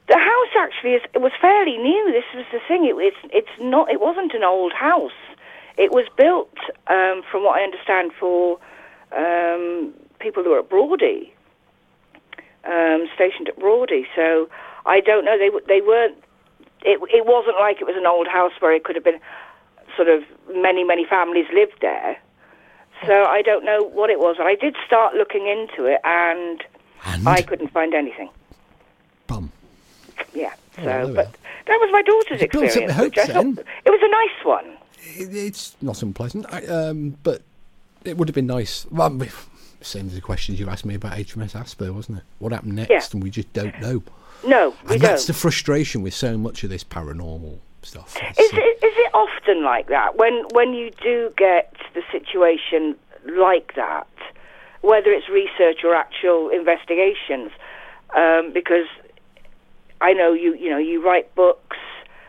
[0.09, 2.13] the house actually is it was fairly new.
[2.13, 2.85] This was the thing.
[2.87, 3.91] It, it's it's not.
[3.91, 5.13] It wasn't an old house.
[5.77, 8.59] It was built, um, from what I understand, for
[9.13, 11.31] um, people who were at Brawdy,
[12.65, 14.07] um, stationed at Brawdy.
[14.15, 14.49] So
[14.87, 15.37] I don't know.
[15.37, 16.17] They they weren't.
[16.83, 19.21] It it wasn't like it was an old house where it could have been
[19.97, 20.23] sort of
[20.55, 22.17] many many families lived there.
[23.05, 24.37] So I don't know what it was.
[24.39, 26.63] And I did start looking into it, and,
[27.05, 27.29] And?
[27.29, 28.31] I couldn't find anything.
[29.27, 29.53] Bum.
[30.33, 30.55] Yeah.
[30.79, 31.31] Oh, So, but
[31.67, 33.59] that was my daughter's You built up experience.
[33.59, 34.77] hopes it was a nice one.
[35.03, 37.43] It, it's not unpleasant, I, um, but
[38.05, 38.87] it would have been nice.
[38.91, 39.11] Well,
[39.83, 42.25] same as the questions you asked me about HMS Asper, wasn't it?
[42.39, 42.91] What happened next?
[42.91, 43.03] Yeah.
[43.13, 44.03] And we just don't know.
[44.47, 45.01] No, we and don't.
[45.03, 48.17] that's the frustration with so much of this paranormal stuff.
[48.17, 52.97] Is it, is it often like that when when you do get the situation
[53.39, 54.09] like that,
[54.83, 57.51] whether it's research or actual investigations?
[58.15, 58.87] Um, because
[60.01, 61.77] I know you you know you write books,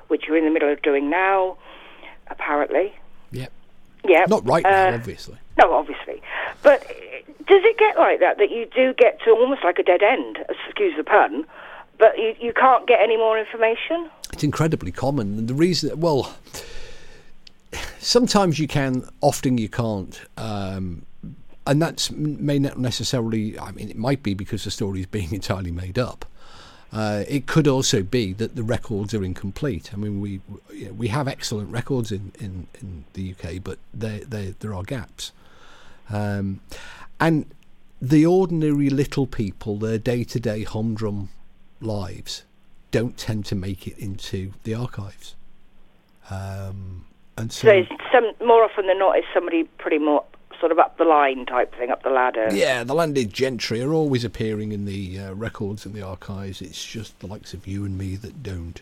[0.07, 1.57] which you're in the middle of doing now,
[2.27, 2.93] apparently.
[3.31, 3.47] yeah.
[4.07, 4.25] Yeah.
[4.29, 5.37] Not right uh, now, obviously.
[5.57, 6.21] No, obviously.
[6.63, 6.87] But
[7.47, 10.37] does it get like that, that you do get to almost like a dead end,
[10.49, 11.45] excuse the pun,
[11.97, 14.09] but you, you can't get any more information?
[14.33, 15.37] It's incredibly common.
[15.37, 16.35] And the reason, well,
[17.99, 20.19] sometimes you can, often you can't.
[20.37, 21.05] Um,
[21.65, 25.33] and that's may not necessarily, I mean, it might be because the story is being
[25.33, 26.25] entirely made up.
[26.93, 29.91] Uh, it could also be that the records are incomplete.
[29.93, 30.39] I mean, we
[30.73, 34.73] you know, we have excellent records in, in, in the UK, but there there there
[34.73, 35.33] are gaps.
[36.09, 36.61] Um,
[37.19, 37.45] and
[38.01, 41.29] the ordinary little people, their day to day humdrum
[41.81, 42.43] lives,
[42.91, 45.35] don't tend to make it into the archives.
[46.29, 47.05] Um,
[47.37, 50.23] and so, So it's some more often than not, it's somebody pretty more
[50.59, 52.49] sort of up the line type thing, up the ladder.
[52.51, 56.61] yeah, the landed gentry are always appearing in the uh, records and the archives.
[56.61, 58.81] It's just the likes of you and me that don't.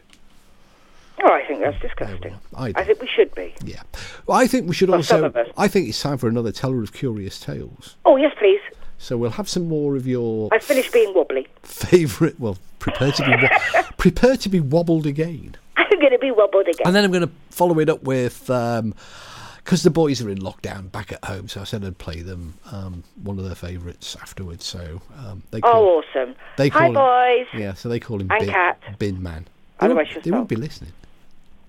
[1.24, 2.36] Oh, I think that's disgusting.
[2.56, 3.54] I I think we should be.
[3.64, 3.84] Yeah.
[4.28, 5.32] Well, I think we should Well, also.
[5.58, 7.96] I think it's time for another teller of curious tales.
[8.06, 8.60] Oh, yes, please.
[8.98, 11.48] So we'll have some more of your I've finished being wobbly.
[11.64, 12.40] favourite.
[12.40, 15.56] Well, prepare to be prepare to be wobbled again.
[15.78, 16.84] I'm going to be wobbled again.
[16.86, 20.92] And then I'm going to follow it up with because the boys are in lockdown
[20.92, 21.48] back at home.
[21.48, 24.66] So I said I'd play them um, one of their favourites afterwards.
[24.66, 26.36] So um, they call, oh, awesome.
[26.58, 27.48] they Hi, call boys.
[27.54, 28.54] Yeah, so they call him bin,
[29.00, 29.48] bin Man.
[29.80, 30.94] They Otherwise won't, they won't be listening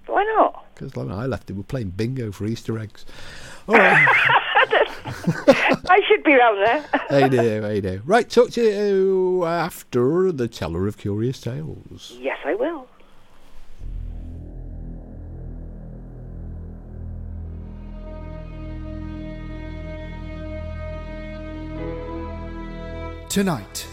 [0.06, 0.64] Why not?
[0.74, 3.04] because like when I left, they were playing bingo for Easter eggs.
[3.66, 4.06] All right,
[5.88, 6.84] I should be round there.
[7.08, 8.02] hey do, hey do.
[8.04, 12.16] Right, talk to you after the teller of curious tales.
[12.20, 12.88] yes, I will.
[23.28, 23.86] Tonight,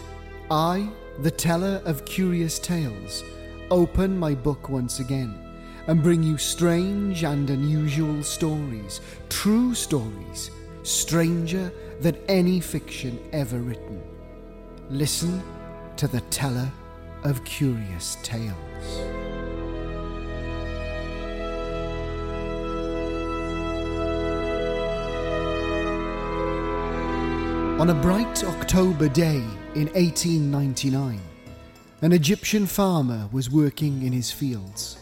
[0.50, 3.22] I, the teller of curious tales,
[3.70, 5.38] open my book once again
[5.86, 10.50] and bring you strange and unusual stories, true stories,
[10.84, 14.00] stranger than any fiction ever written.
[14.90, 15.42] Listen
[15.96, 16.70] to the teller
[17.24, 18.54] of curious tales.
[27.80, 29.42] On a bright October day
[29.74, 31.20] in 1899,
[32.02, 34.96] an Egyptian farmer was working in his fields.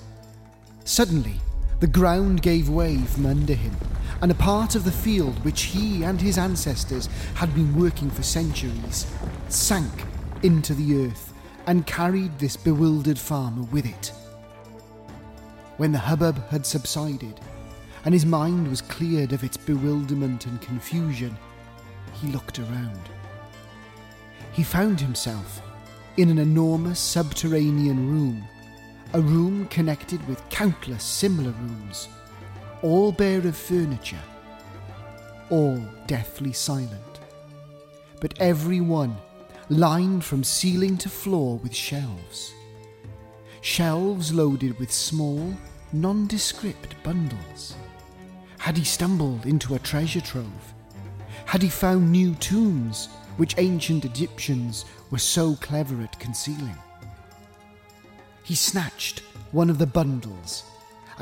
[0.84, 1.38] Suddenly,
[1.80, 3.76] the ground gave way from under him,
[4.20, 8.22] and a part of the field which he and his ancestors had been working for
[8.22, 9.06] centuries
[9.48, 10.04] sank
[10.42, 11.32] into the earth
[11.66, 14.12] and carried this bewildered farmer with it.
[15.76, 17.40] When the hubbub had subsided,
[18.04, 21.36] and his mind was cleared of its bewilderment and confusion,
[22.14, 23.00] he looked around.
[24.52, 25.62] He found himself
[26.16, 28.44] in an enormous subterranean room,
[29.14, 32.08] a room connected with countless similar rooms,
[32.82, 34.22] all bare of furniture,
[35.50, 37.20] all deathly silent,
[38.20, 39.16] but every one
[39.68, 42.52] lined from ceiling to floor with shelves.
[43.60, 45.54] Shelves loaded with small,
[45.92, 47.76] nondescript bundles.
[48.58, 50.74] Had he stumbled into a treasure trove?
[51.46, 56.76] Had he found new tombs which ancient Egyptians were so clever at concealing?
[58.42, 59.20] He snatched
[59.52, 60.64] one of the bundles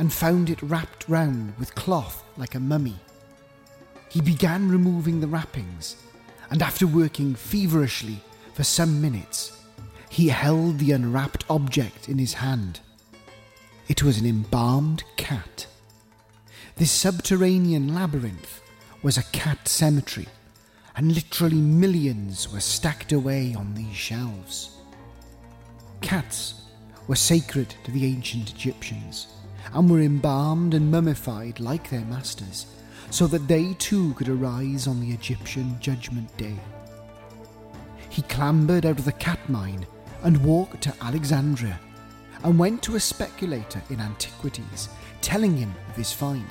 [0.01, 2.97] and found it wrapped round with cloth like a mummy.
[4.09, 5.97] He began removing the wrappings,
[6.51, 8.17] and after working feverishly
[8.55, 9.63] for some minutes,
[10.09, 12.81] he held the unwrapped object in his hand.
[13.89, 15.67] It was an embalmed cat.
[16.77, 18.63] This subterranean labyrinth
[19.03, 20.29] was a cat cemetery,
[20.97, 24.79] and literally millions were stacked away on these shelves.
[26.01, 26.55] Cats
[27.07, 29.27] were sacred to the ancient Egyptians
[29.73, 32.67] and were embalmed and mummified like their masters,
[33.11, 36.57] so that they too could arise on the Egyptian Judgment Day.
[38.09, 39.87] He clambered out of the cat mine
[40.23, 41.79] and walked to Alexandria
[42.43, 44.89] and went to a speculator in antiquities,
[45.21, 46.47] telling him of his find.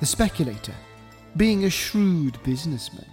[0.00, 0.74] The speculator,
[1.36, 3.06] being a shrewd businessman,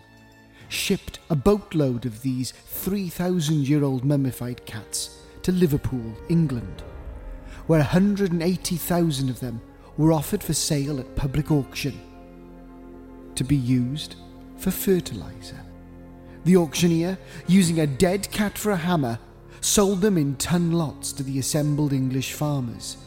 [0.70, 6.84] shipped a boatload of these 3,000 year old mummified cats to Liverpool, England,
[7.70, 9.61] where 180,000 of them
[9.95, 12.01] were offered for sale at public auction
[13.36, 14.15] to be used
[14.57, 15.63] for fertilizer.
[16.45, 19.20] The auctioneer, using a dead cat for a hammer,
[19.61, 22.97] sold them in ton lots to the assembled English farmers.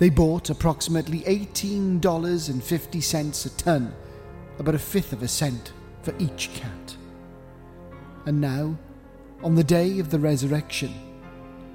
[0.00, 3.94] They bought approximately $18.50 a ton,
[4.58, 5.72] about a fifth of a cent
[6.02, 6.96] for each cat.
[8.26, 8.76] And now,
[9.44, 11.07] on the day of the resurrection,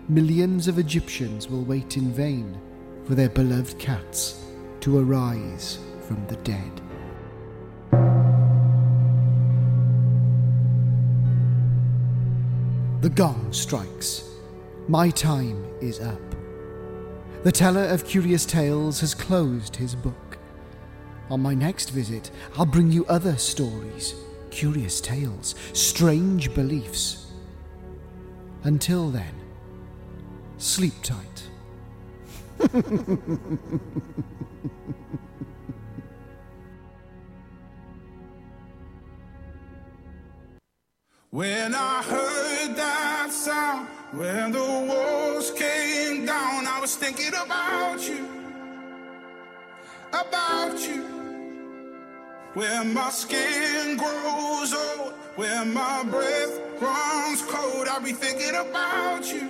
[0.09, 2.59] millions of Egyptians will wait in vain
[3.05, 4.45] for their beloved cats
[4.81, 6.81] to arise from the dead.
[13.01, 14.29] The gong strikes.
[14.87, 16.21] My time is up.
[17.43, 20.37] The teller of curious tales has closed his book.
[21.29, 24.15] On my next visit, I'll bring you other stories,
[24.51, 27.31] curious tales, strange beliefs.
[28.63, 29.42] Until then,
[30.63, 31.49] sleep tight.
[41.31, 48.25] When I heard that sound, when the walls came down, I was thinking about you,
[50.13, 51.03] about you.
[52.53, 59.49] Where my skin grows old, where my breath runs cold, I'll be thinking about you,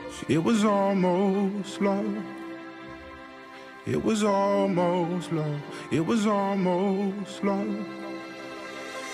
[0.31, 2.23] it was almost love.
[3.85, 5.61] It was almost love,
[5.91, 7.85] it was almost love.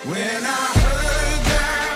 [0.10, 1.87] When I heard that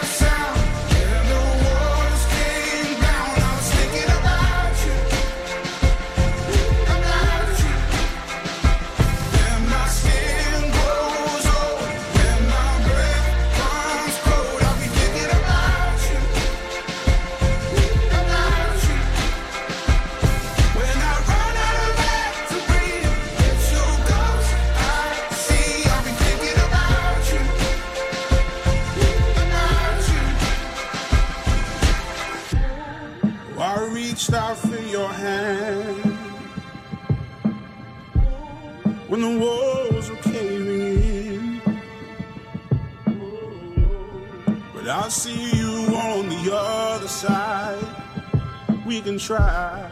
[49.01, 49.89] We can try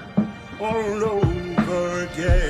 [0.59, 2.48] all over again.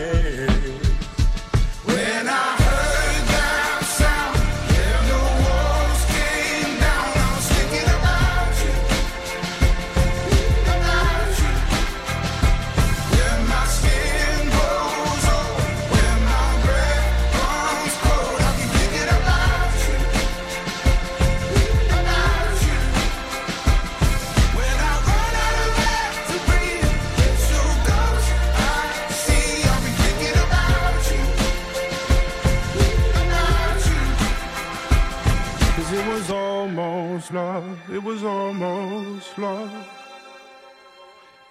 [38.10, 39.88] Was almost love.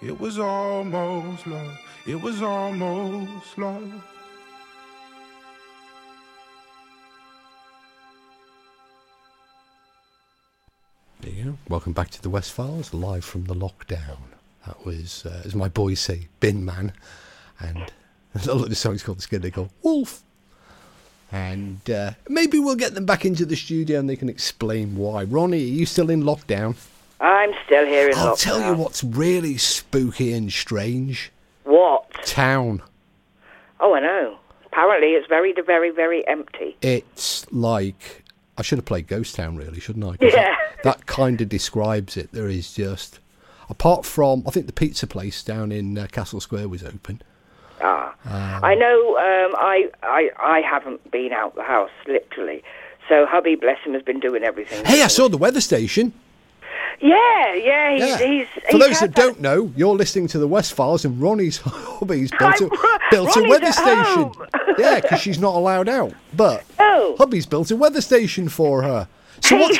[0.01, 1.79] It was almost love.
[2.05, 4.03] It was almost love.
[11.21, 11.57] There you go.
[11.69, 14.17] Welcome back to the West Files, live from the lockdown.
[14.67, 16.91] That was, uh, as my boys say, Bin Man.
[17.61, 17.89] And
[18.35, 20.23] a lot of the songs called the skin, they call Wolf.
[21.31, 25.23] And uh, maybe we'll get them back into the studio and they can explain why.
[25.23, 26.75] Ronnie, are you still in lockdown?
[27.21, 28.25] I'm still here in lockdown.
[28.25, 31.31] I'll tell you what's really spooky and strange.
[31.65, 32.11] What?
[32.25, 32.81] Town.
[33.79, 34.39] Oh, I know.
[34.65, 36.77] Apparently, it's very, very, very empty.
[36.81, 38.23] It's like
[38.57, 40.25] I should have played Ghost Town, really, shouldn't I?
[40.25, 40.55] Yeah.
[40.83, 42.31] That, that kind of describes it.
[42.31, 43.19] There is just,
[43.69, 47.21] apart from, I think the pizza place down in uh, Castle Square was open.
[47.81, 48.13] Ah,
[48.57, 49.17] Um, I know.
[49.17, 52.63] Um, I, I, I haven't been out the house literally.
[53.07, 54.83] So hubby, bless him, has been doing everything.
[54.85, 56.13] Hey, I saw the weather station.
[57.01, 57.91] Yeah, yeah.
[57.93, 58.17] He's, Yeah.
[58.17, 61.19] he's, For he's those had that don't know, you're listening to the West Files, and
[61.21, 64.31] Ronnie's hubby's built a, built a weather station.
[64.77, 66.13] yeah, because she's not allowed out.
[66.35, 67.15] But Oh.
[67.17, 69.07] hubby's built a weather station for her.
[69.41, 69.77] So what's,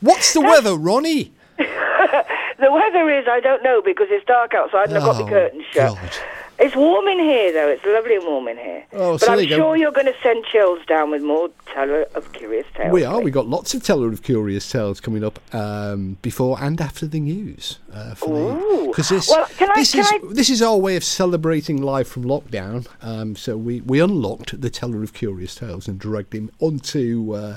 [0.00, 1.32] what's the weather, Ronnie?
[1.58, 5.28] The weather is, I don't know, because it's dark outside and I've got the Oh,
[5.28, 5.96] curtains shut.
[5.96, 6.10] God.
[6.58, 7.68] It's warm in here, though.
[7.68, 8.84] It's lovely and warm in here.
[8.92, 9.56] Oh, but so I'm you go.
[9.56, 12.92] sure you're going to send chills down with more Teller of Curious Tales.
[12.92, 13.20] We are.
[13.20, 17.18] We've got lots of Teller of Curious Tales coming up um, before and after the
[17.20, 17.78] news.
[17.92, 18.86] Uh, Ooh.
[18.88, 22.06] because this Well, can I- this is I- this is our way of celebrating live
[22.06, 22.86] from lockdown.
[23.02, 27.32] Um, so we we unlocked the Teller of Curious Tales and dragged him onto.
[27.34, 27.56] Uh,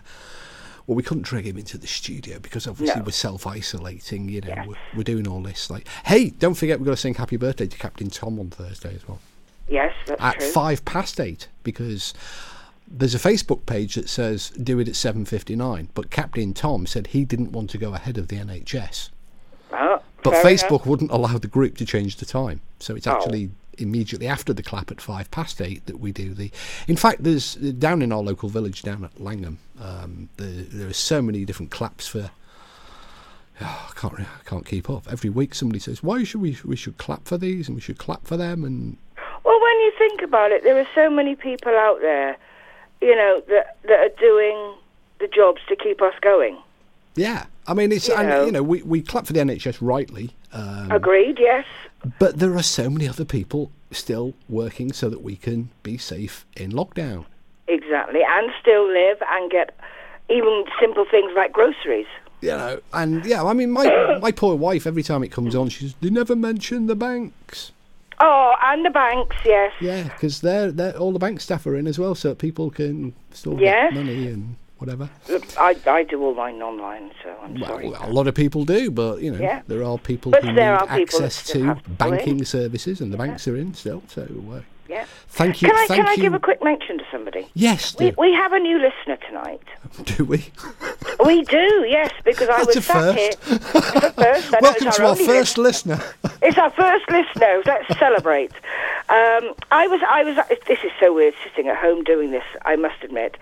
[0.87, 3.05] well, we couldn't drag him into the studio because obviously No.
[3.05, 4.29] we're self-isolating.
[4.29, 5.69] You know, we're, we're doing all this.
[5.69, 8.93] Like, hey, don't forget we've got to sing Happy Birthday to Captain Tom on Thursday
[8.95, 9.19] as well
[9.67, 10.49] Yes, that's at true.
[10.49, 12.13] five past eight because
[12.87, 16.85] there's a Facebook page that says do it at seven fifty nine, but Captain Tom
[16.85, 19.09] said he didn't want to go ahead of the NHS,
[19.73, 20.85] Oh, but Facebook enough.
[20.85, 23.17] wouldn't allow the group to change the time, so it's Oh.
[23.77, 26.51] Immediately after the clap at five past eight that we do the.
[26.87, 30.93] In fact, there's down in our local village down at Llangwm, um, there, there are
[30.93, 32.31] so many different claps for.
[33.61, 35.07] Oh, I can't I can't keep up.
[35.09, 37.97] Every week somebody says, "Why should we we should clap for these and we should
[37.97, 38.97] clap for them?" And
[39.43, 42.35] Well, when you think about it, there are so many people out there,
[43.01, 44.73] you know, that that are doing
[45.19, 46.57] the jobs to keep us going.
[47.15, 48.45] Yeah, I mean it's You and know.
[48.45, 51.37] you know we, we clap for the NHS rightly, um, Agreed?
[51.39, 51.65] Yes.
[52.19, 56.45] But there are so many other people still working so that we can be safe
[56.55, 57.25] in lockdown.
[57.67, 59.77] Exactly, and still live and get
[60.29, 62.07] even simple things like groceries.
[62.41, 65.69] You know, and yeah, I mean my my poor wife every time it comes on,
[65.69, 67.71] she says they never mention the banks.
[68.19, 69.73] Oh, and the banks, yes.
[69.81, 73.13] Yeah, because they're they're all the bank staff are in as well, so people can
[73.31, 75.09] still get money and whatever.
[75.59, 77.87] I, I do all mine online, so I'm Well, sorry.
[77.87, 79.61] a lot of people do, but you know Yeah.
[79.67, 82.45] there are people But who need access to banking in.
[82.45, 84.03] services, and the banks are in still.
[84.07, 84.21] So
[84.53, 85.05] uh, Yeah.
[85.29, 85.67] Thank you.
[85.69, 87.47] Can I can I give a quick mention to somebody?
[87.55, 89.61] Yes, We we have a new listener tonight.
[90.15, 90.45] do we?
[91.25, 93.31] We do, yes, because I That's was sat here.
[93.33, 94.51] first.
[94.61, 95.95] Welcome to our only first listener.
[95.95, 96.31] listener.
[96.47, 97.63] It's our first listener.
[97.65, 98.51] Let's celebrate.
[99.09, 100.35] Um, I was, I was.
[100.67, 102.43] This is so weird sitting at home doing this.
[102.63, 103.37] I must admit,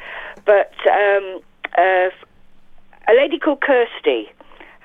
[0.45, 1.39] but um,
[1.77, 2.09] uh,
[3.07, 4.29] a lady called Kirsty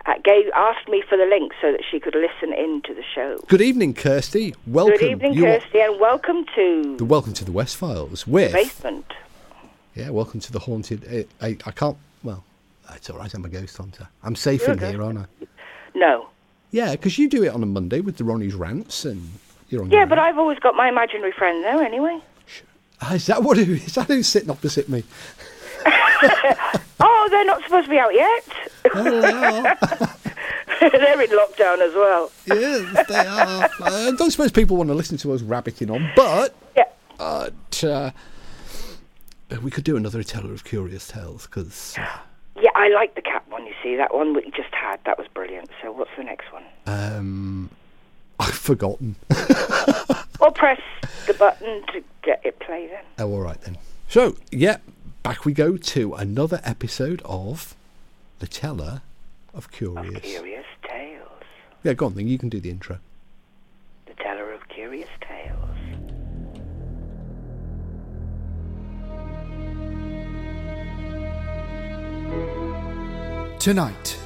[0.07, 3.03] uh, gave asked me for the link so that she could listen in to the
[3.15, 3.39] show.
[3.49, 4.55] Good evening, Kirsty.
[4.67, 4.97] Welcome.
[4.99, 9.13] Good evening, You Kirsty, and welcome to the Welcome to the West Files with basement.
[9.95, 10.11] yeah.
[10.11, 11.07] Welcome to the haunted.
[11.41, 11.97] I, I, I can't.
[12.23, 12.45] Well,
[12.95, 13.33] it's all right.
[13.35, 14.09] I'm a ghost hunter.
[14.23, 15.27] I'm safe You're in here, aren't I?
[15.95, 16.29] No,
[16.71, 19.31] Yeah, because you do it on a Monday with the Ronnie's rants, and
[19.69, 19.91] you're on.
[19.91, 20.19] yeah, but.
[20.19, 22.21] I've always got my imaginary friend there anyway.
[23.01, 23.57] Ah, is that what?
[23.59, 25.05] Who, is that who's sitting opposite me?
[27.01, 28.45] Oh, they're not supposed to be out yet.
[28.93, 29.77] Oh, they are.
[30.91, 32.31] they're in lockdown as well.
[32.47, 33.71] yes, they are.
[33.85, 36.85] I don't suppose people want to listen to us rabbiting on, but Yeah.
[37.17, 38.11] but, uh,
[39.63, 41.95] we could do another teller of curious tales because
[42.61, 43.65] Yeah, I like the cat one.
[43.65, 44.99] You see that one we just had.
[45.05, 45.71] That was brilliant.
[45.81, 46.65] So what's the next one?
[46.87, 47.71] um,
[48.39, 49.17] I've forgotten.
[50.41, 50.81] Or press
[51.27, 53.03] the button to get it played then.
[53.19, 53.77] Oh, all right then.
[54.09, 54.77] So, yeah,
[55.25, 57.75] back we go to another episode of
[58.39, 59.03] The Teller
[59.53, 60.21] of Curious.
[60.21, 61.43] Curious Tales.
[61.83, 62.99] Yeah, go on then, you can do the intro.
[64.07, 65.59] The teller of curious tales.
[73.59, 74.17] Tonight,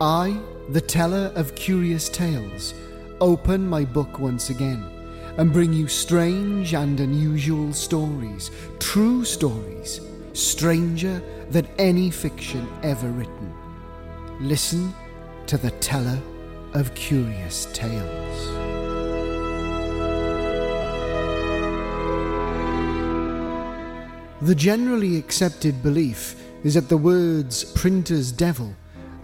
[0.00, 0.38] I,
[0.68, 2.72] the teller of curious tales,
[3.20, 4.84] open my book once again
[5.38, 10.00] and bring you strange and unusual stories, true stories,
[10.32, 13.54] stranger than any fiction ever written.
[14.40, 14.94] Listen
[15.46, 16.18] to the teller
[16.74, 18.66] of curious tales.
[24.42, 28.74] The generally accepted belief is that the words printer's devil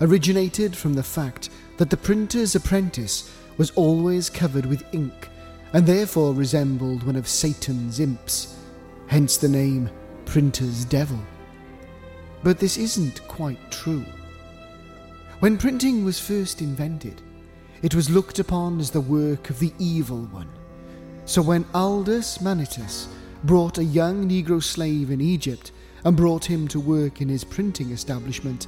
[0.01, 5.29] originated from the fact that the printer's apprentice was always covered with ink
[5.73, 8.59] and therefore resembled one of Satan's imps,
[9.07, 9.91] hence the name
[10.25, 11.19] printer's devil.
[12.43, 14.05] But this isn't quite true.
[15.41, 17.21] When printing was first invented,
[17.83, 20.49] it was looked upon as the work of the evil one.
[21.25, 23.09] So when Aldus Manutius
[23.45, 25.73] brought a young Negro slave in Egypt
[26.05, 28.67] and brought him to work in his printing establishment,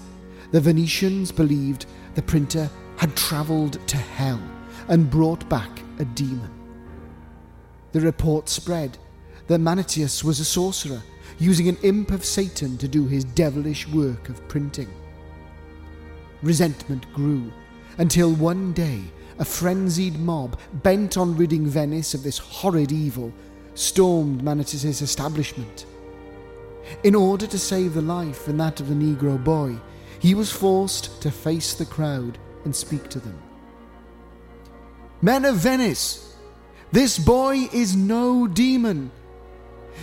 [0.50, 4.40] the Venetians believed the printer had travelled to hell
[4.88, 6.50] and brought back a demon.
[7.92, 8.98] The report spread
[9.46, 11.02] that Manutius was a sorcerer,
[11.38, 14.88] using an imp of Satan to do his devilish work of printing.
[16.42, 17.52] Resentment grew
[17.98, 19.00] until one day
[19.38, 23.32] a frenzied mob, bent on ridding Venice of this horrid evil,
[23.74, 25.86] stormed Manutius's establishment.
[27.02, 29.76] In order to save the life and that of the Negro boy,
[30.20, 33.38] he was forced to face the crowd and speak to them.
[35.24, 36.36] Men of Venice,
[36.92, 39.10] this boy is no demon.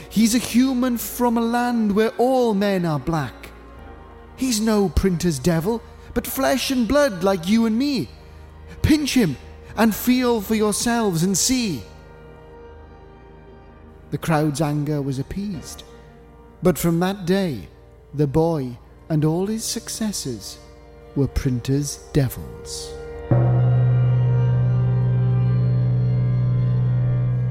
[0.10, 3.52] He's a human from a land where all men are black.
[4.36, 5.84] He's no printer's devil,
[6.16, 8.10] but flesh and blood like you and me.
[8.82, 9.38] Pinch him
[9.78, 11.84] and feel for yourselves and see.
[14.10, 15.84] The crowd's anger was appeased,
[16.64, 17.68] but from that day,
[18.16, 18.76] the boy
[19.08, 20.58] and all his successors
[21.16, 22.92] were printers' devils.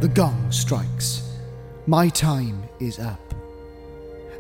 [0.01, 1.31] The gong strikes.
[1.87, 3.21] My time is up.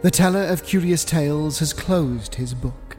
[0.00, 2.96] The teller of curious tales has closed his book.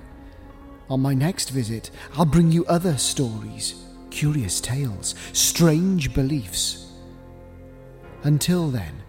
[0.87, 6.91] On my next visit, I'll bring you other stories, curious tales, strange beliefs.
[8.21, 9.01] Until then,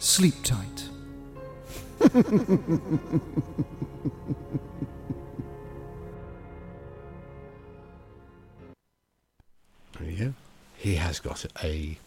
[0.00, 0.88] sleep tight.
[10.00, 10.34] There you go.
[10.76, 11.98] He has got a.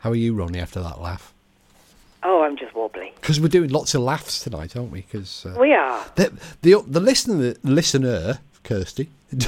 [0.00, 1.32] How are you, Ronnie, after that laugh?
[2.22, 3.12] Oh, I'm just wobbly.
[3.20, 5.02] Because we're doing lots of laughs tonight, aren't we?
[5.02, 6.04] Because uh, We are.
[6.16, 6.32] the,
[6.62, 9.08] the the listener listener Kirsty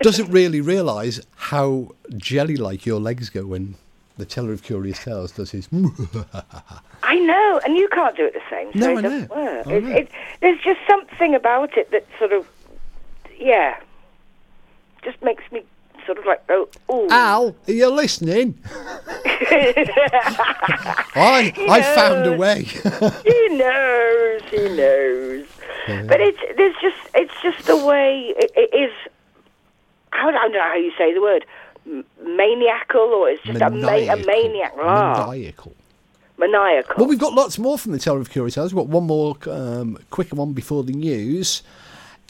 [0.00, 3.74] doesn't really realise how jelly like your legs go when
[4.18, 5.68] the teller of curious tales does his.
[7.02, 8.72] I know, and you can't do it the same.
[8.72, 9.36] So No, it I doesn't know.
[9.36, 9.66] work.
[9.66, 9.90] It, know.
[9.96, 10.10] it,
[10.40, 12.46] there's just something about it that sort of,
[13.38, 13.78] yeah,
[15.02, 15.64] just makes me
[16.06, 17.08] sort of like ooh.
[17.10, 18.58] Al, are you listening?
[21.18, 22.62] I I found a way.
[22.62, 25.46] he knows, he knows.
[26.08, 28.92] But it's there's just it's just the way it, it is.
[30.10, 31.44] How I don't know how you say the word.
[32.24, 34.24] maniacal or it's just a, ma- a Maniacal.
[34.26, 35.28] maniac laugh.
[35.28, 35.74] Maniacal.
[36.38, 36.94] Maniacal.
[36.98, 38.74] Well, we've got lots more from the Teller of Curious Tales.
[38.74, 41.62] We've got one more um, quicker one before the news,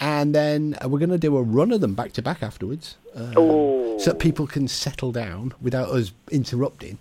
[0.00, 2.96] and then uh, we're going to do a run of them back to back afterwards,
[3.16, 3.96] Ooh.
[3.98, 6.98] so that people can settle down without us interrupting.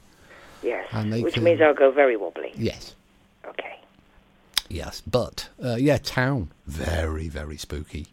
[0.63, 0.87] yes.
[0.91, 2.51] and they Which can- means I'll go very wobbly.
[2.55, 2.95] Yes,
[3.47, 3.79] Okay.
[4.69, 8.07] yes, but uh, yeah, town very very spooky,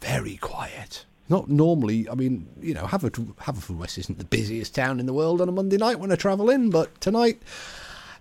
[0.00, 1.04] very quiet.
[1.28, 2.08] Not normally.
[2.08, 5.52] I mean, you know, Haverford, Haverfordwest isn't the busiest town in the world on a
[5.52, 7.40] Monday night when I travel in, but tonight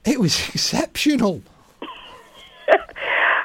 [0.05, 1.41] it was exceptional.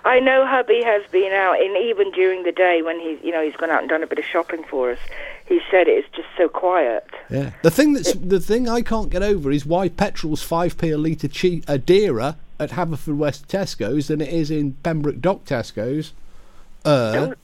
[0.05, 3.43] I know hubby has been out, and even during the day when he's, you know,
[3.43, 4.99] he's gone out and done a bit of shopping for us.
[5.47, 7.07] He said it's just so quiet.
[7.31, 7.53] Yeah.
[7.63, 10.99] The thing that's the thing I can't get over is why petrol's five p a
[10.99, 16.13] litre cheap, uh, dearer at Haverfordwest Tesco's than it is in Pembroke Dock Tesco's.
[16.85, 17.35] Uh,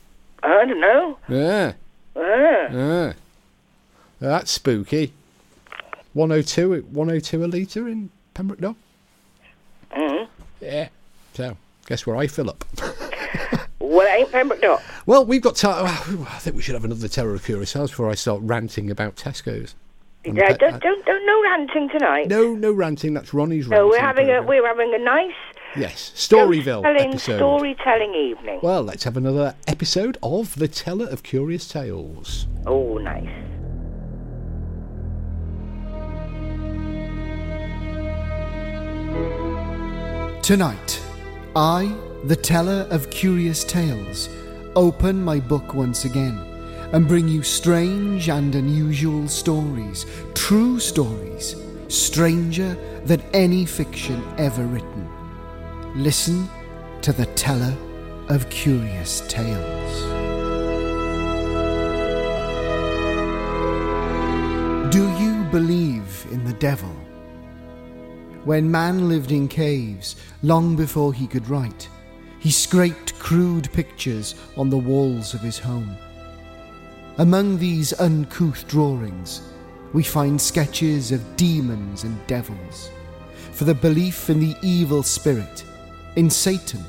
[0.43, 1.19] I don't know.
[1.29, 1.73] yeah,
[2.15, 3.13] Uh, yeah.
[4.19, 5.13] That's spooky.
[6.13, 8.77] 102, 102 a litre in Pembroke Dock.
[9.93, 10.29] mm.
[10.61, 10.89] Yeah.
[11.35, 11.57] So,
[11.91, 12.65] guess where I fill up.
[13.83, 14.83] Well, it ain't Pembroke Dock.
[15.05, 15.85] Well, we've got time.
[15.87, 18.89] Uh, I think we should have another Terror of Curious House before I start ranting
[18.89, 19.75] about Tesco's.
[20.25, 22.29] Yeah, pe- don't, don't, don't, no ranting tonight.
[22.29, 23.15] No, no ranting.
[23.15, 23.85] That's Ronnie's ranting.
[23.85, 25.35] No, we're having a, we're having a nice
[25.77, 27.39] Yes, Storyville telling, episode.
[27.39, 28.61] storytelling evening.
[28.63, 32.47] Well, let's have another episode of The Teller of Curious Tales.
[32.67, 33.29] Oh, nice.
[40.43, 41.01] Tonight,
[41.57, 41.93] I,
[42.25, 44.29] the teller of curious tales,
[44.77, 46.39] open my book once again
[46.93, 51.57] and bring you strange and unusual stories, true stories,
[51.89, 55.09] stranger than any fiction ever written.
[55.97, 56.49] Listen
[57.03, 57.77] to the teller
[58.29, 60.03] of curious tales.
[64.93, 66.95] Do you believe in the devil?
[68.45, 71.89] When man lived in caves, long before he could write,
[72.39, 75.95] he scraped crude pictures on the walls of his home.
[77.19, 79.43] Among these uncouth drawings,
[79.93, 82.91] we find sketches of demons and devils.
[83.53, 85.65] For the belief in the evil spirit,
[86.17, 86.83] in Satan,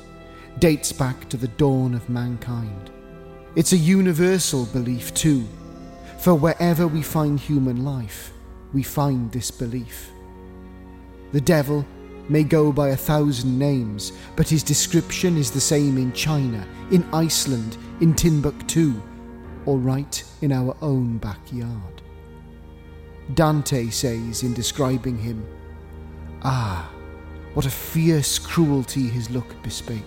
[0.58, 2.90] dates back to the dawn of mankind.
[3.56, 5.44] It's a universal belief, too,
[6.18, 8.32] for wherever we find human life,
[8.72, 10.11] we find this belief.
[11.32, 11.86] The devil
[12.28, 17.04] may go by a thousand names, but his description is the same in China, in
[17.12, 19.00] Iceland, in Timbuktu,
[19.64, 22.02] or right in our own backyard.
[23.34, 25.46] Dante says in describing him,
[26.42, 26.90] Ah,
[27.54, 30.02] what a fierce cruelty his look bespake.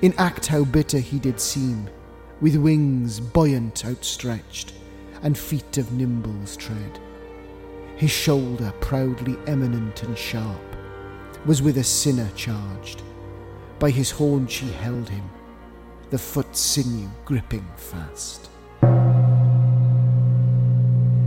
[0.00, 1.88] In act how bitter he did seem,
[2.40, 4.72] with wings buoyant outstretched,
[5.22, 6.98] and feet of nimble's tread
[8.02, 10.76] his shoulder proudly eminent and sharp,
[11.46, 13.00] was with a sinner charged.
[13.78, 15.22] By his haunch he held him,
[16.10, 18.50] the foot sinew gripping fast.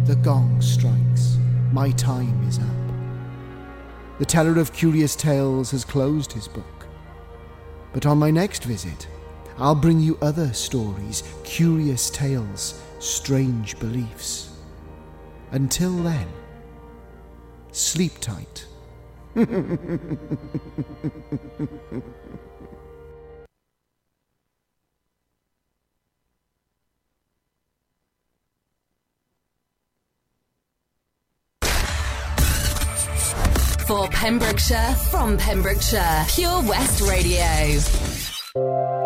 [0.03, 1.38] The gong strikes,
[1.71, 4.19] my time is up.
[4.19, 6.88] The teller of curious tales has closed his book.
[7.93, 9.07] But on my next visit,
[9.57, 14.49] I'll bring you other stories, curious tales, strange beliefs.
[15.53, 16.28] Until then,
[17.76, 18.65] Sleep tight.
[33.86, 38.95] For Pembrokeshire, from Pembrokeshire, Pure West Radio.